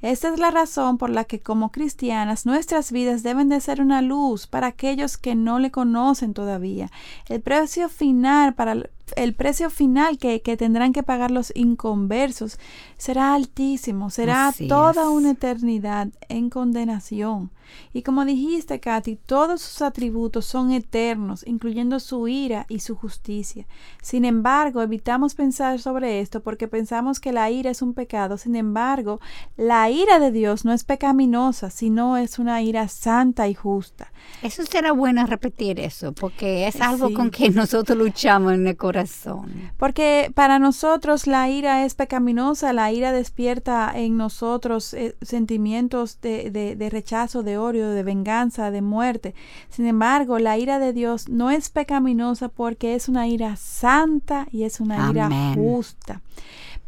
[0.00, 4.00] Esta es la razón por la que como cristianas nuestras vidas deben de ser una
[4.00, 6.88] luz para aquellos que no le conocen todavía.
[7.28, 8.76] El precio final para
[9.16, 12.58] el precio final que, que tendrán que pagar los inconversos
[12.96, 15.08] será altísimo, será Así toda es.
[15.08, 17.50] una eternidad en condenación.
[17.94, 23.66] Y como dijiste, Katy, todos sus atributos son eternos, incluyendo su ira y su justicia.
[24.02, 28.36] Sin embargo, evitamos pensar sobre esto porque pensamos que la ira es un pecado.
[28.36, 29.20] Sin embargo,
[29.56, 34.12] la ira de Dios no es pecaminosa, sino es una ira santa y justa.
[34.42, 37.14] Eso será bueno repetir eso, porque es algo Sí.
[37.14, 38.91] con que nosotros luchamos en el corazón.
[39.76, 46.50] Porque para nosotros la ira es pecaminosa, la ira despierta en nosotros eh, sentimientos de,
[46.50, 49.34] de- de rechazo, de odio, de venganza, de muerte.
[49.68, 54.64] Sin embargo, la ira de Dios no es pecaminosa porque es una ira santa y
[54.64, 56.20] es una ira justa.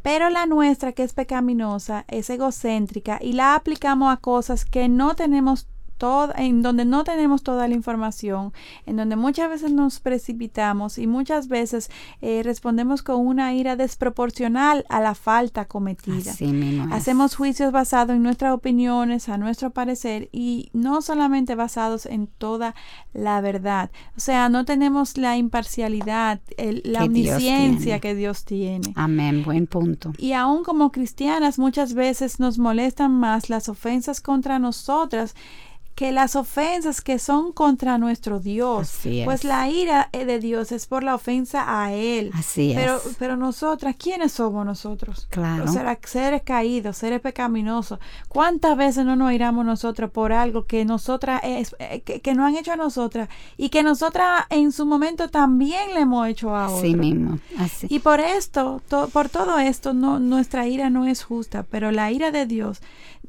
[0.03, 5.15] Pero la nuestra, que es pecaminosa, es egocéntrica y la aplicamos a cosas que no
[5.15, 5.67] tenemos
[5.99, 8.53] toda, en donde no tenemos toda la información,
[8.87, 11.91] en donde muchas veces nos precipitamos y muchas veces
[12.21, 16.33] eh, respondemos con una ira desproporcional a la falta cometida.
[16.93, 22.75] Hacemos juicios basados en nuestras opiniones, a nuestro parecer y no solamente basados en toda
[23.13, 23.91] la verdad.
[24.17, 28.93] O sea, no tenemos la imparcialidad, el- la Que omnisciencia que Dios tiene.
[28.97, 30.13] Amén, buen punto.
[30.19, 35.35] Y aún como cristianas muchas veces nos molestan más las ofensas contra nosotras
[35.95, 41.05] que las ofensas que son contra nuestro Dios, pues la ira de Dios es por
[41.05, 42.31] la ofensa a Él.
[42.35, 45.29] Así pero, Pero nosotras, ¿quiénes somos nosotros?
[45.31, 45.67] Claro.
[46.05, 48.01] seres caídos, seres pecaminosos.
[48.29, 52.49] ¿Cuántas veces no nos iramos nosotros por algo que nosotras, es, eh, que, que nos
[52.49, 56.67] han hecho a nosotras y que nosotras en su momento también le hemos hecho a
[56.67, 56.81] otros?
[56.81, 57.39] Así mismo.
[57.59, 57.87] Así.
[57.89, 58.83] Y por esto,
[59.13, 62.81] por todo esto, no, nuestra ira no es justa, pero la ira de Dios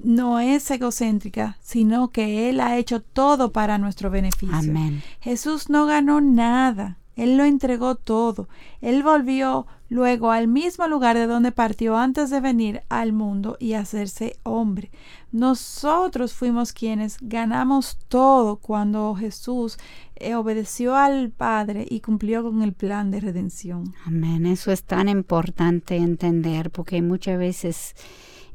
[0.03, 4.55] no es egocéntrica, sino que Él ha hecho todo para nuestro beneficio.
[4.55, 5.03] Amén.
[5.21, 8.47] Jesús no ganó nada, Él lo entregó todo.
[8.81, 13.73] Él volvió luego al mismo lugar de donde partió antes de venir al mundo y
[13.73, 14.91] hacerse hombre.
[15.31, 19.77] Nosotros fuimos quienes ganamos todo cuando Jesús
[20.15, 23.93] eh, obedeció al Padre y cumplió con el plan de redención.
[24.05, 24.45] Amén.
[24.45, 27.95] Eso es tan importante entender porque muchas veces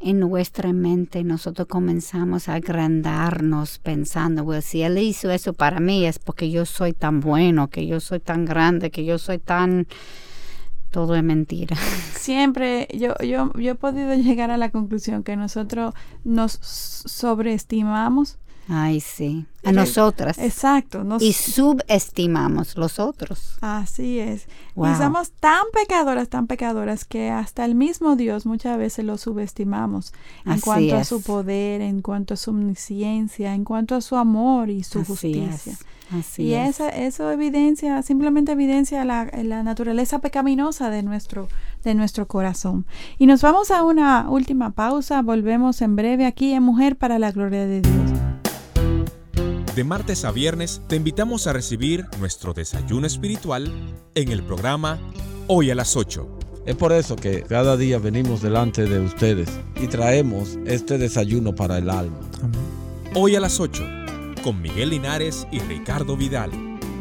[0.00, 6.06] en nuestra mente nosotros comenzamos a agrandarnos pensando, well, si Él hizo eso para mí
[6.06, 9.86] es porque yo soy tan bueno, que yo soy tan grande, que yo soy tan...
[10.90, 11.76] Todo es mentira.
[12.16, 15.94] Siempre yo, yo, yo he podido llegar a la conclusión que nosotros
[16.24, 19.46] nos sobreestimamos Ay, sí.
[19.64, 20.38] A nosotras.
[20.38, 21.04] Exacto.
[21.20, 23.58] y subestimamos los otros.
[23.60, 24.46] Así es.
[24.76, 30.14] Y somos tan pecadoras, tan pecadoras que hasta el mismo Dios muchas veces lo subestimamos
[30.46, 34.70] en cuanto a su poder, en cuanto a su omnisciencia, en cuanto a su amor
[34.70, 35.76] y su justicia.
[36.12, 41.48] Así y Esa, eso evidencia, simplemente evidencia la, la naturaleza pecaminosa de nuestro,
[41.84, 42.84] de nuestro corazón.
[43.18, 45.22] Y nos vamos a una última pausa.
[45.22, 48.39] Volvemos en breve aquí en Mujer para la Gloria de Dios.
[49.74, 53.72] De martes a viernes te invitamos a recibir nuestro desayuno espiritual
[54.16, 54.98] en el programa
[55.46, 56.38] Hoy a las 8.
[56.66, 59.48] Es por eso que cada día venimos delante de ustedes
[59.80, 62.18] y traemos este desayuno para el alma.
[63.14, 63.84] Hoy a las 8,
[64.42, 66.50] con Miguel Linares y Ricardo Vidal.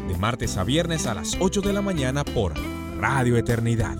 [0.06, 2.54] De martes a viernes a las 8 de la mañana por
[3.00, 3.98] Radio Eternidad.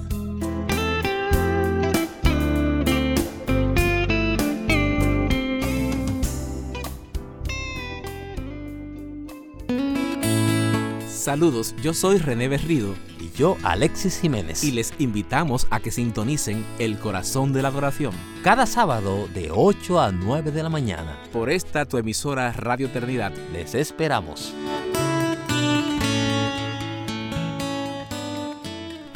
[11.21, 12.95] Saludos, yo soy René Berrido.
[13.21, 14.65] Y yo, Alexis Jiménez.
[14.65, 18.15] Y les invitamos a que sintonicen El Corazón de la Adoración.
[18.43, 21.19] Cada sábado de 8 a 9 de la mañana.
[21.31, 23.33] Por esta tu emisora Radio Eternidad.
[23.53, 24.55] Les esperamos.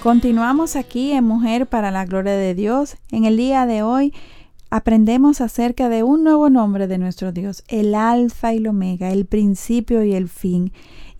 [0.02, 2.98] Continuamos aquí en Mujer para la Gloria de Dios.
[3.12, 4.12] En el día de hoy
[4.68, 9.24] aprendemos acerca de un nuevo nombre de nuestro Dios, el Alfa y el Omega, el
[9.24, 10.70] principio y el fin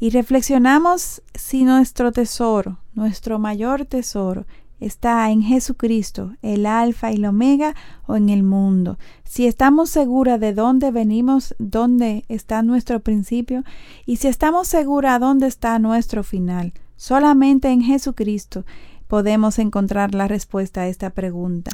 [0.00, 4.46] y reflexionamos si nuestro tesoro, nuestro mayor tesoro,
[4.80, 7.74] está en Jesucristo, el alfa y el omega,
[8.06, 8.98] o en el mundo.
[9.24, 13.64] Si estamos seguras de dónde venimos, dónde está nuestro principio,
[14.04, 16.72] y si estamos seguras dónde está nuestro final.
[16.96, 18.64] Solamente en Jesucristo
[19.08, 21.70] podemos encontrar la respuesta a esta pregunta.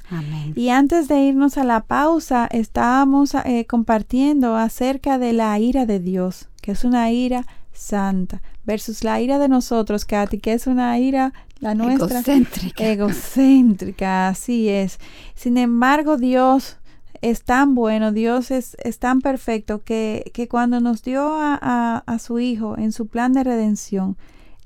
[0.54, 6.00] Y antes de irnos a la pausa, estábamos eh, compartiendo acerca de la ira de
[6.00, 7.46] Dios, que es una ira
[7.80, 12.20] santa, versus la ira de nosotros, Katy, que es una ira, la nuestra.
[12.20, 12.84] Egocéntrica.
[12.84, 14.98] Egocéntrica, así es.
[15.34, 16.76] Sin embargo, Dios
[17.22, 22.18] es tan bueno, Dios es, es tan perfecto que, que cuando nos dio a, a,
[22.18, 24.16] su Hijo en su plan de redención,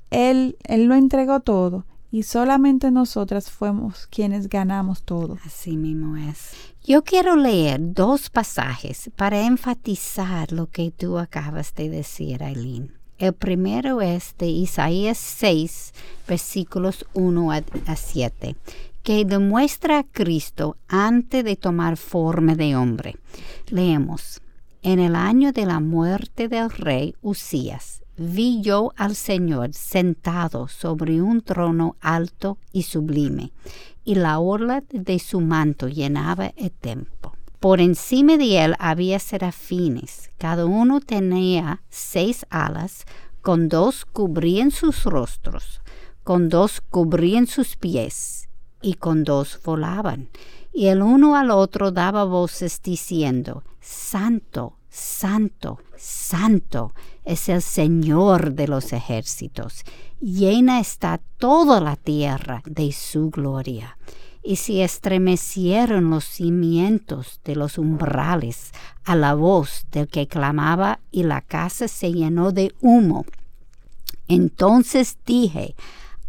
[0.09, 5.37] Él, Él lo entregó todo y solamente nosotras fuimos quienes ganamos todo.
[5.45, 6.51] Así mismo es.
[6.83, 12.93] Yo quiero leer dos pasajes para enfatizar lo que tú acabas de decir, Aileen.
[13.17, 15.93] El primero es de Isaías 6,
[16.27, 18.57] versículos 1 a 7,
[19.03, 23.15] que demuestra a Cristo antes de tomar forma de hombre.
[23.67, 24.41] Leemos,
[24.81, 31.21] en el año de la muerte del rey Usías, vi yo al Señor sentado sobre
[31.21, 33.53] un trono alto y sublime,
[34.03, 37.33] y la orla de su manto llenaba el templo.
[37.59, 43.05] Por encima de él había serafines, cada uno tenía seis alas,
[43.41, 45.81] con dos cubrían sus rostros,
[46.23, 48.49] con dos cubrían sus pies,
[48.81, 50.29] y con dos volaban.
[50.73, 56.93] Y el uno al otro daba voces diciendo, Santo, Santo, Santo
[57.23, 59.83] es el Señor de los ejércitos.
[60.19, 63.97] Llena está toda la tierra de su gloria
[64.45, 68.71] y se estremecieron los cimientos de los umbrales
[69.03, 73.25] a la voz del que clamaba y la casa se llenó de humo.
[74.27, 75.75] Entonces dije,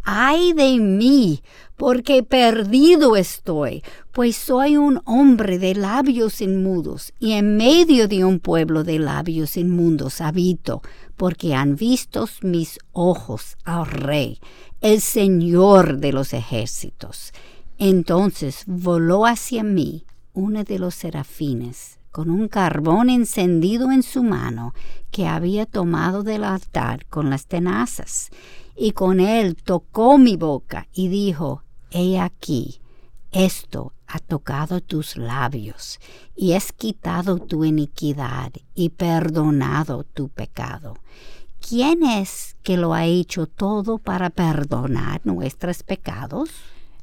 [0.03, 1.43] ay de mí,
[1.75, 8.39] porque perdido estoy, pues soy un hombre de labios inmudos, y en medio de un
[8.39, 10.81] pueblo de labios inmundos habito,
[11.17, 14.39] porque han visto mis ojos al Rey,
[14.81, 17.31] el Señor de los ejércitos.
[17.77, 24.73] Entonces voló hacia mí uno de los serafines, con un carbón encendido en su mano,
[25.11, 28.29] que había tomado del altar con las tenazas,
[28.75, 32.81] y con él tocó mi boca y dijo, He aquí,
[33.31, 35.99] esto ha tocado tus labios,
[36.35, 40.95] y es quitado tu iniquidad y perdonado tu pecado.
[41.59, 46.49] ¿Quién es que lo ha hecho todo para perdonar nuestros pecados?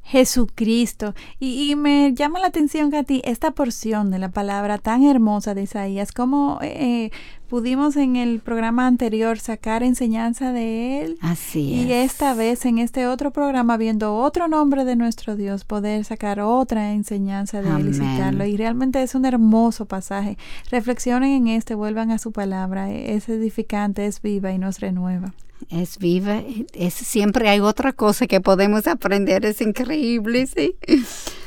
[0.05, 1.15] Jesucristo.
[1.41, 6.13] Y, me llama la atención, Katy, esta porción de la palabra tan hermosa de Isaías,
[6.13, 7.11] como eh,
[7.49, 11.19] pudimos en el programa anterior sacar enseñanza de él.
[11.21, 11.87] Así es.
[11.87, 16.41] Y esta vez en este otro programa, viendo otro nombre de nuestro Dios, poder sacar
[16.41, 18.45] otra enseñanza de él y citarlo.
[18.45, 20.37] Y realmente es un hermoso pasaje.
[20.71, 22.91] Reflexionen en este, vuelvan a su palabra.
[22.91, 25.33] Es edificante, es viva y nos renueva
[25.71, 26.43] es viva,
[26.75, 30.77] es, siempre hay otra cosa que podemos aprender, es increíble, ¿sí?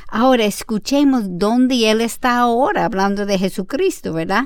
[0.10, 4.46] Ahora escuchemos dónde Él está ahora, hablando de Jesucristo, ¿verdad?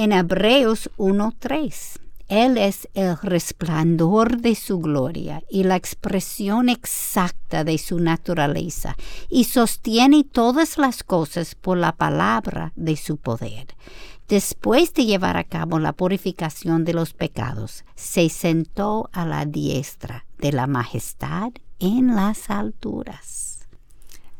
[0.00, 2.00] En Hebreos 1.3.
[2.28, 8.96] Él es el resplandor de su gloria y la expresión exacta de su naturaleza,
[9.28, 13.76] y sostiene todas las cosas por la palabra de su poder.
[14.26, 20.24] Después de llevar a cabo la purificación de los pecados, se sentó a la diestra
[20.38, 23.50] de la majestad en las alturas.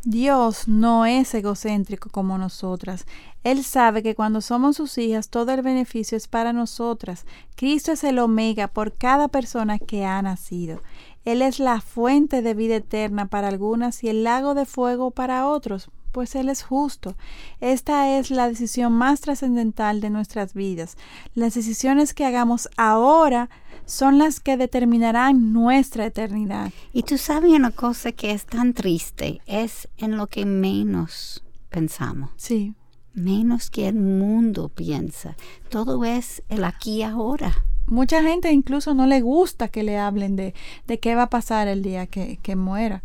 [0.02, 3.04] Dios no es egocéntrico como nosotras.
[3.42, 7.24] Él sabe que cuando somos sus hijas todo el beneficio es para nosotras.
[7.56, 10.82] Cristo es el omega por cada persona que ha nacido.
[11.24, 15.46] Él es la fuente de vida eterna para algunas y el lago de fuego para
[15.46, 17.14] otros pues Él es justo.
[17.60, 20.96] Esta es la decisión más trascendental de nuestras vidas.
[21.34, 23.48] Las decisiones que hagamos ahora
[23.86, 26.72] son las que determinarán nuestra eternidad.
[26.92, 32.30] Y tú sabes una cosa que es tan triste, es en lo que menos pensamos.
[32.36, 32.74] Sí.
[33.12, 35.36] Menos que el mundo piensa.
[35.68, 37.64] Todo es el aquí y ahora.
[37.86, 40.54] Mucha gente incluso no le gusta que le hablen de,
[40.86, 43.02] de qué va a pasar el día que, que muera.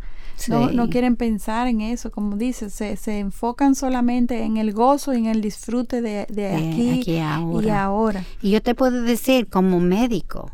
[0.48, 5.14] No, no, quieren pensar en eso, como dices, se, se, enfocan solamente en el gozo
[5.14, 7.18] y en el disfrute de, aquí, y
[7.70, 8.24] ahora.
[8.42, 10.50] Y yo te puedo decir, como médico,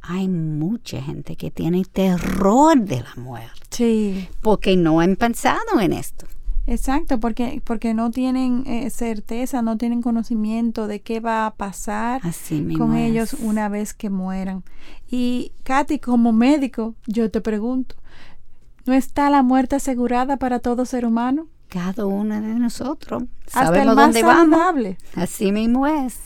[0.00, 3.60] hay mucha gente que tiene terror de la muerte.
[3.70, 4.28] Sí.
[4.40, 6.26] Porque no han pensado en esto.
[6.66, 12.20] Exacto, porque, porque no tienen eh, certeza, no tienen conocimiento de qué va a pasar
[12.76, 14.64] con ellos una vez que mueran.
[15.08, 17.94] Y Katy, como médico, yo te pregunto,
[18.86, 21.48] ¿No está la muerte asegurada para todo ser humano?
[21.68, 23.24] Cada uno de nosotros.
[23.52, 24.96] Hasta el más saludable.
[25.16, 26.20] Así mismo es.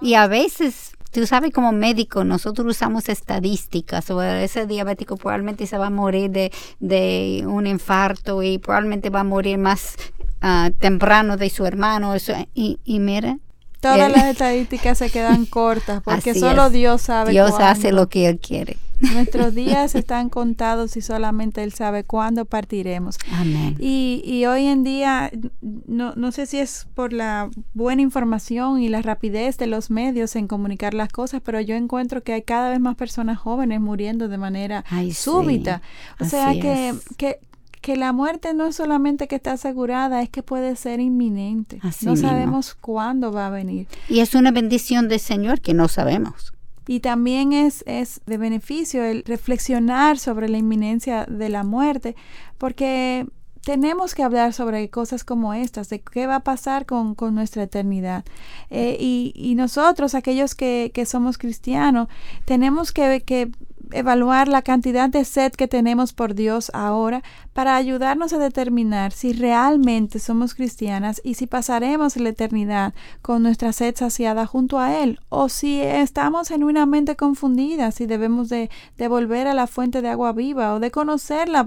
[0.00, 4.10] Y a veces, tú sabes, como médico, nosotros usamos estadísticas.
[4.10, 9.20] O ese diabético probablemente se va a morir de, de un infarto y probablemente va
[9.20, 9.96] a morir más
[10.42, 12.14] uh, temprano de su hermano.
[12.14, 13.38] Eso, y, y mira,
[13.80, 17.30] Todas las estadísticas se quedan cortas porque solo Dios sabe.
[17.30, 18.76] Dios hace lo que Él quiere.
[19.00, 23.16] Nuestros días están contados y solamente Él sabe cuándo partiremos.
[23.32, 23.76] Amén.
[23.78, 25.30] Y, y hoy en día,
[25.60, 30.36] no, no sé si es por la buena información y la rapidez de los medios
[30.36, 34.28] en comunicar las cosas, pero yo encuentro que hay cada vez más personas jóvenes muriendo
[34.28, 35.82] de manera súbita.
[36.20, 37.38] O sea que, que,
[37.80, 41.80] que la muerte no es solamente que está asegurada, es que puede ser inminente.
[42.02, 43.86] no sabemos cuándo va a venir.
[44.08, 46.52] Y es una bendición del Señor que no sabemos.
[46.88, 52.16] Y también es, es de beneficio el reflexionar sobre la inminencia de la muerte,
[52.56, 53.26] porque
[53.62, 57.64] tenemos que hablar sobre cosas como estas, de qué va a pasar con, con nuestra
[57.64, 58.24] eternidad.
[58.70, 62.08] Eh, y, y, nosotros, aquellos que, que somos cristianos,
[62.46, 63.50] tenemos que, que
[63.92, 67.22] evaluar la cantidad de sed que tenemos por Dios ahora
[67.52, 73.72] para ayudarnos a determinar si realmente somos cristianas y si pasaremos la eternidad con nuestra
[73.72, 78.70] sed saciada junto a Él o si estamos en una mente confundida, si debemos de,
[79.08, 81.66] volver a la fuente de agua viva o de conocerla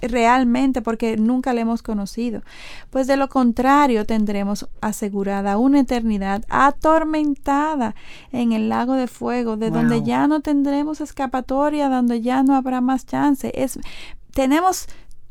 [0.00, 2.42] realmente porque nunca la hemos conocido.
[2.90, 7.94] Pues de lo contrario tendremos asegurada una eternidad atormentada
[8.32, 11.39] en el lago de fuego de donde ya no tendremos escapatoria
[11.88, 13.52] donde ya no habrá más chance.
[13.54, 13.78] Es,
[14.32, 14.86] tenemos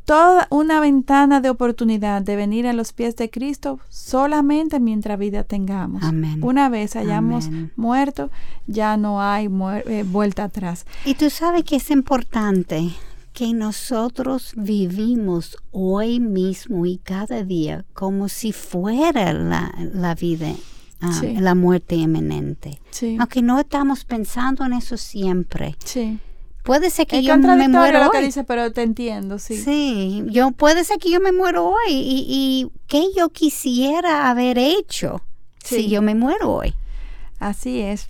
[0.10, 5.44] toda una ventana de oportunidad de venir a los pies de Cristo solamente mientras vida
[5.44, 6.02] tengamos.
[6.42, 8.32] Una vez hayamos muerto,
[8.66, 9.48] ya no hay
[9.86, 10.88] eh, vuelta atrás.
[11.06, 12.90] Y tú sabes que es importante
[13.34, 20.56] que nosotros vivimos hoy mismo y cada día como si fuera la, la vida,
[21.02, 21.36] ah, Sí.
[21.38, 22.80] la muerte inminente.
[22.92, 23.18] Sí.
[23.20, 25.76] Aunque no estamos pensando en eso siempre.
[25.84, 26.20] Sí.
[26.64, 28.26] Puede ser que Es yo me muero lo que hoy.
[28.26, 29.58] dice, pero te entiendo, sí.
[29.58, 34.58] Sí, yo puede ser que yo me muero hoy y, y que yo quisiera haber
[34.58, 35.22] hecho
[35.64, 36.74] si yo me muero hoy.
[37.40, 38.08] Así es.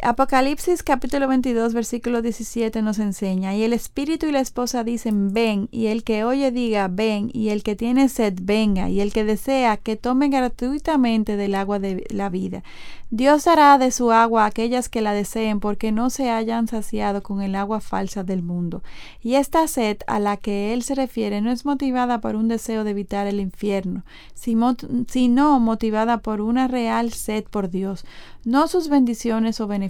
[0.00, 5.68] Apocalipsis capítulo 22 versículo 17 nos enseña, y el espíritu y la esposa dicen, ven,
[5.72, 9.24] y el que oye diga, ven, y el que tiene sed, venga, y el que
[9.24, 12.62] desea, que tome gratuitamente del agua de la vida.
[13.10, 17.22] Dios dará de su agua a aquellas que la deseen, porque no se hayan saciado
[17.22, 18.82] con el agua falsa del mundo.
[19.20, 22.84] Y esta sed a la que él se refiere no es motivada por un deseo
[22.84, 28.04] de evitar el infierno, sino motivada por una real sed por Dios,
[28.44, 29.87] no sus bendiciones o beneficios,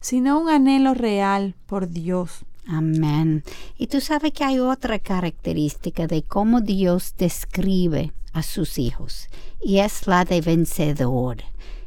[0.00, 2.44] sino un anhelo real por Dios.
[2.66, 3.42] Amén.
[3.76, 9.28] Y tú sabes que hay otra característica de cómo Dios describe a sus hijos,
[9.62, 11.38] y es la de vencedor.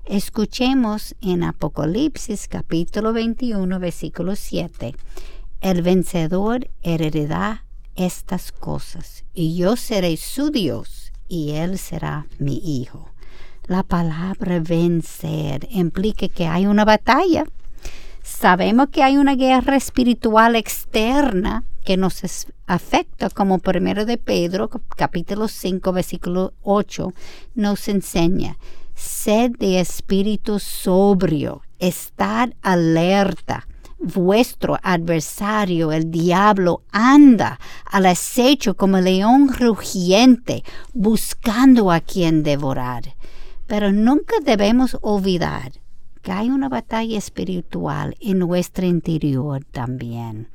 [0.05, 4.95] Escuchemos en Apocalipsis capítulo 21, versículo 7.
[5.61, 7.65] El vencedor heredará
[7.95, 13.09] estas cosas, y yo seré su Dios, y él será mi hijo.
[13.67, 17.45] La palabra vencer implica que hay una batalla.
[18.21, 22.21] Sabemos que hay una guerra espiritual externa que nos
[22.67, 27.13] afecta, como primero de Pedro, cap- capítulo 5, versículo 8,
[27.55, 28.57] nos enseña.
[28.95, 33.67] Sed de espíritu sobrio, estad alerta.
[33.97, 40.63] Vuestro adversario, el diablo, anda al acecho como león rugiente,
[40.93, 43.03] buscando a quien devorar.
[43.67, 45.73] Pero nunca debemos olvidar
[46.21, 50.49] que hay una batalla espiritual en nuestro interior también.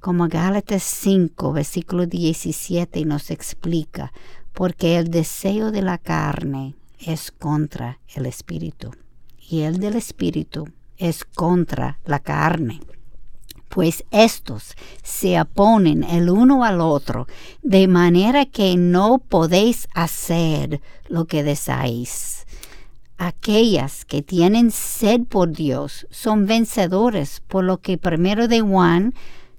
[0.00, 4.12] Como Gálatas 5, versículo 17 nos explica,
[4.52, 8.92] porque el deseo de la carne es contra el espíritu
[9.48, 12.80] y el del espíritu es contra la carne
[13.74, 17.26] pues estos se oponen el uno al otro,
[17.60, 22.46] de manera que no podéis hacer lo que deseáis.
[23.18, 29.12] Aquellas que tienen sed por Dios son vencedores, por lo que primero de Juan,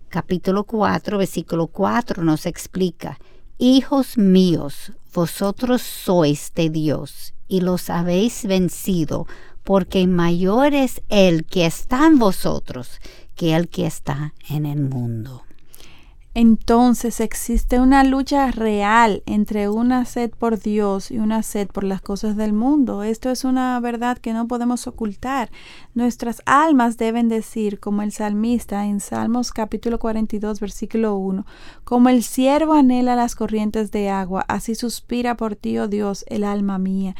[0.07, 3.19] capítulo 4, versículo 4 nos explica,
[3.57, 9.27] Hijos míos, vosotros sois de Dios y los habéis vencido,
[9.63, 12.99] porque mayor es el que está en vosotros
[13.33, 15.44] que el que está en el mundo.
[16.37, 22.01] Entonces existe una lucha real entre una sed por Dios y una sed por las
[22.01, 23.03] cosas del mundo.
[23.03, 25.49] Esto es una verdad que no podemos ocultar.
[25.93, 31.45] Nuestras almas deben decir, como el salmista en Salmos capítulo 42, versículo 1,
[31.85, 36.43] como el siervo anhela las corrientes de agua, así suspira por ti, oh Dios, el
[36.43, 37.15] alma mía.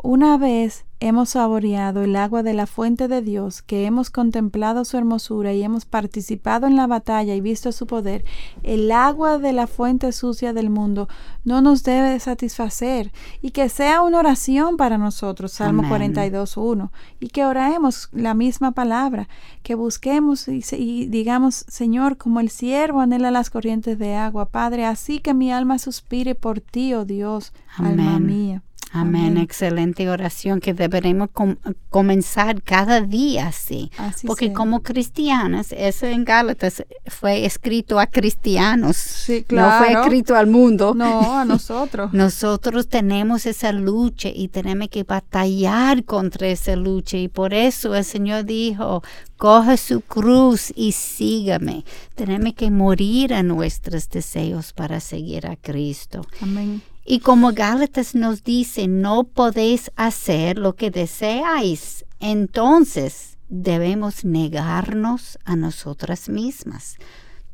[0.00, 4.96] Una vez hemos saboreado el agua de la fuente de Dios, que hemos contemplado su
[4.96, 8.24] hermosura y hemos participado en la batalla y visto su poder,
[8.62, 11.08] el agua de la fuente sucia del mundo
[11.44, 16.14] no nos debe satisfacer y que sea una oración para nosotros, Salmo Amén.
[16.14, 19.28] 42.1, y que oremos la misma palabra,
[19.64, 25.18] que busquemos y, digamos, Señor, como el siervo anhela las corrientes de agua, Padre, así
[25.18, 28.62] que mi alma suspire por ti, oh Dios, alma mía.
[28.92, 29.36] Amén.
[29.36, 31.56] Excelente oración que deberemos com-
[31.90, 33.90] comenzar cada día así.
[33.98, 34.54] Así Porque sea.
[34.54, 38.96] como cristianas, eso en Gálatas fue escrito a cristianos.
[38.96, 40.02] Sí, No fue claro.
[40.02, 40.94] escrito al mundo.
[40.94, 42.12] No, a nosotros.
[42.14, 48.04] Nosotros tenemos esa lucha y tenemos que batallar contra esa lucha y por eso el
[48.04, 49.02] Señor dijo,
[49.36, 51.84] coge su cruz y sígame.
[52.14, 56.22] Tenemos que morir a nuestros deseos para seguir a Cristo.
[56.40, 56.80] Amén.
[57.10, 65.56] Y como Gálatas nos dice, no podéis hacer lo que deseáis, entonces debemos negarnos a
[65.56, 66.96] nosotras mismas.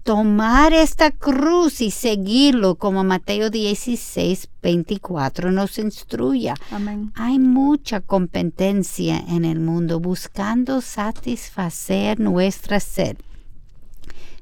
[0.03, 6.57] Tomar esta cruz y seguirlo como Mateo 16, 24 nos instruya.
[6.73, 7.13] Amén.
[7.15, 13.19] Hay mucha competencia en el mundo buscando satisfacer nuestra sed.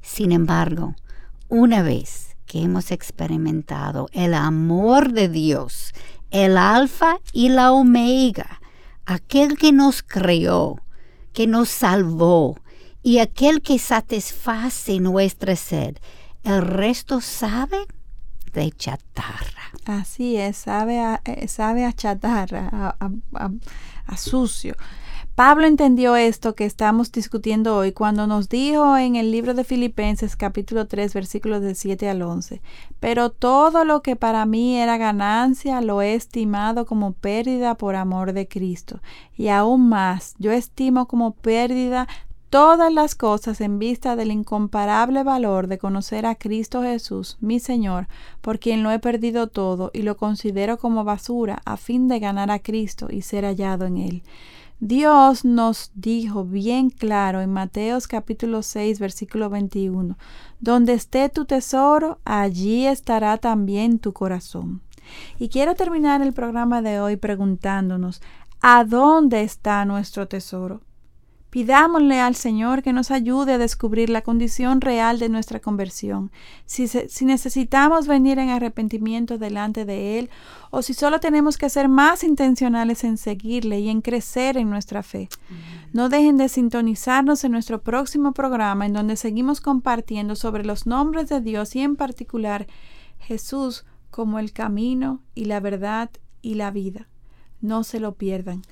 [0.01, 0.95] Sin embargo,
[1.51, 5.95] una vez que hemos experimentado el amor de Dios,
[6.31, 8.61] el alfa y la omega,
[9.07, 10.77] aquel que nos creó,
[11.33, 12.59] que nos salvó
[13.03, 15.97] y aquel que satisface nuestra sed,
[16.43, 17.79] el resto sabe
[18.53, 19.73] de chatarra.
[19.87, 22.69] Así es, sabe a, eh, sabe a chatarra,
[23.01, 24.75] a, a- sucio.
[25.35, 30.37] Pablo entendió esto que estamos discutiendo hoy cuando nos dijo en el libro de Filipenses
[30.37, 32.61] capítulo 3 versículos de 7 al 11,
[33.01, 38.35] pero todo lo que para mí era ganancia lo he estimado como pérdida por amor
[38.35, 39.01] de Cristo,
[39.35, 42.09] y aún más yo estimo como pérdida
[42.51, 48.07] todas las cosas en vista del incomparable valor de conocer a Cristo Jesús, mi Señor,
[48.43, 52.51] por quien lo he perdido todo y lo considero como basura a fin de ganar
[52.51, 54.23] a Cristo y ser hallado en él.
[54.85, 60.19] Dios nos dijo bien claro en Mateos capítulo 6 versículo 21,
[60.59, 64.83] donde esté tu tesoro, allí estará también tu corazón.
[65.39, 68.23] Y quiero terminar el programa de hoy preguntándonos,
[68.61, 70.81] ¿a dónde está nuestro tesoro?
[71.53, 76.33] Pidámosle al Señor que nos ayude a descubrir la condición real de nuestra conversión,
[76.65, 80.31] si, si, necesitamos venir en arrepentimiento delante de Él
[80.71, 85.03] o si solo tenemos que ser más intencionales en seguirle y en crecer en nuestra
[85.03, 85.29] fe.
[85.93, 91.29] No dejen de sintonizarnos en nuestro próximo programa en donde seguimos compartiendo sobre los nombres
[91.29, 92.67] de Dios y en particular
[93.19, 96.09] Jesús como el camino y la verdad
[96.41, 97.09] y la vida.
[97.61, 98.63] No se lo pierdan.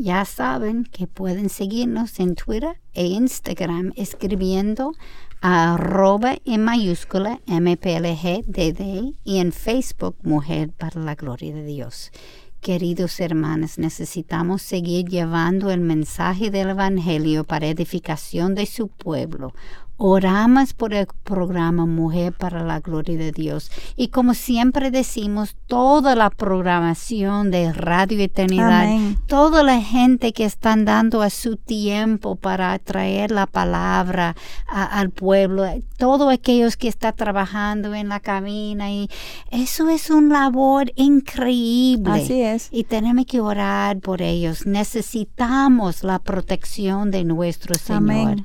[0.00, 4.92] Ya saben que pueden seguirnos en Twitter e Instagram escribiendo
[5.40, 12.12] arroba en mayúscula MPLGDD y en Facebook Mujer para la Gloria de Dios.
[12.60, 19.52] Queridos hermanos, necesitamos seguir llevando el mensaje del Evangelio para edificación de su pueblo,
[20.00, 23.72] Oramos por el programa Mujer para la Gloria de Dios.
[23.96, 28.88] Y como siempre decimos, toda la programación de Radio Eternidad,
[29.26, 34.36] toda la gente que están dando a su tiempo para traer la palabra
[34.68, 35.64] al pueblo,
[35.96, 38.92] todos aquellos que están trabajando en la cabina.
[38.92, 39.10] Y
[39.50, 42.12] eso es una labor increíble.
[42.12, 42.68] Así es.
[42.70, 44.64] Y tenemos que orar por ellos.
[44.64, 48.36] Necesitamos la protección de nuestro Señor.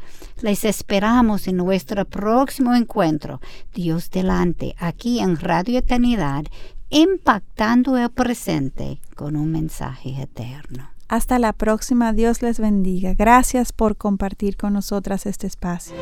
[0.43, 3.39] Les esperamos en nuestro próximo encuentro,
[3.73, 6.43] Dios delante, aquí en Radio Eternidad,
[6.89, 10.89] impactando el presente con un mensaje eterno.
[11.07, 13.13] Hasta la próxima, Dios les bendiga.
[13.13, 15.95] Gracias por compartir con nosotras este espacio.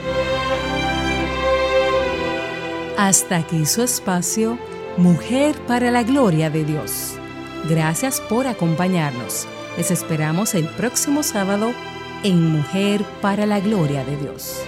[2.98, 4.58] Hasta aquí su espacio,
[4.98, 7.14] Mujer para la Gloria de Dios.
[7.70, 9.48] Gracias por acompañarnos.
[9.78, 11.74] Les esperamos el próximo sábado
[12.24, 14.64] en Mujer para la Gloria de Dios.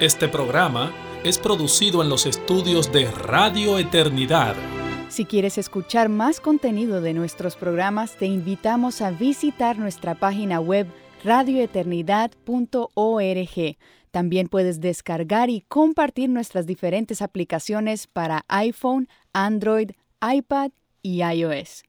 [0.00, 0.92] Este programa
[1.24, 4.54] es producido en los estudios de Radio Eternidad.
[5.08, 10.86] Si quieres escuchar más contenido de nuestros programas, te invitamos a visitar nuestra página web
[11.24, 13.76] radioeternidad.org.
[14.10, 19.90] También puedes descargar y compartir nuestras diferentes aplicaciones para iPhone, Android,
[20.20, 20.70] iPad
[21.02, 21.82] y iOS.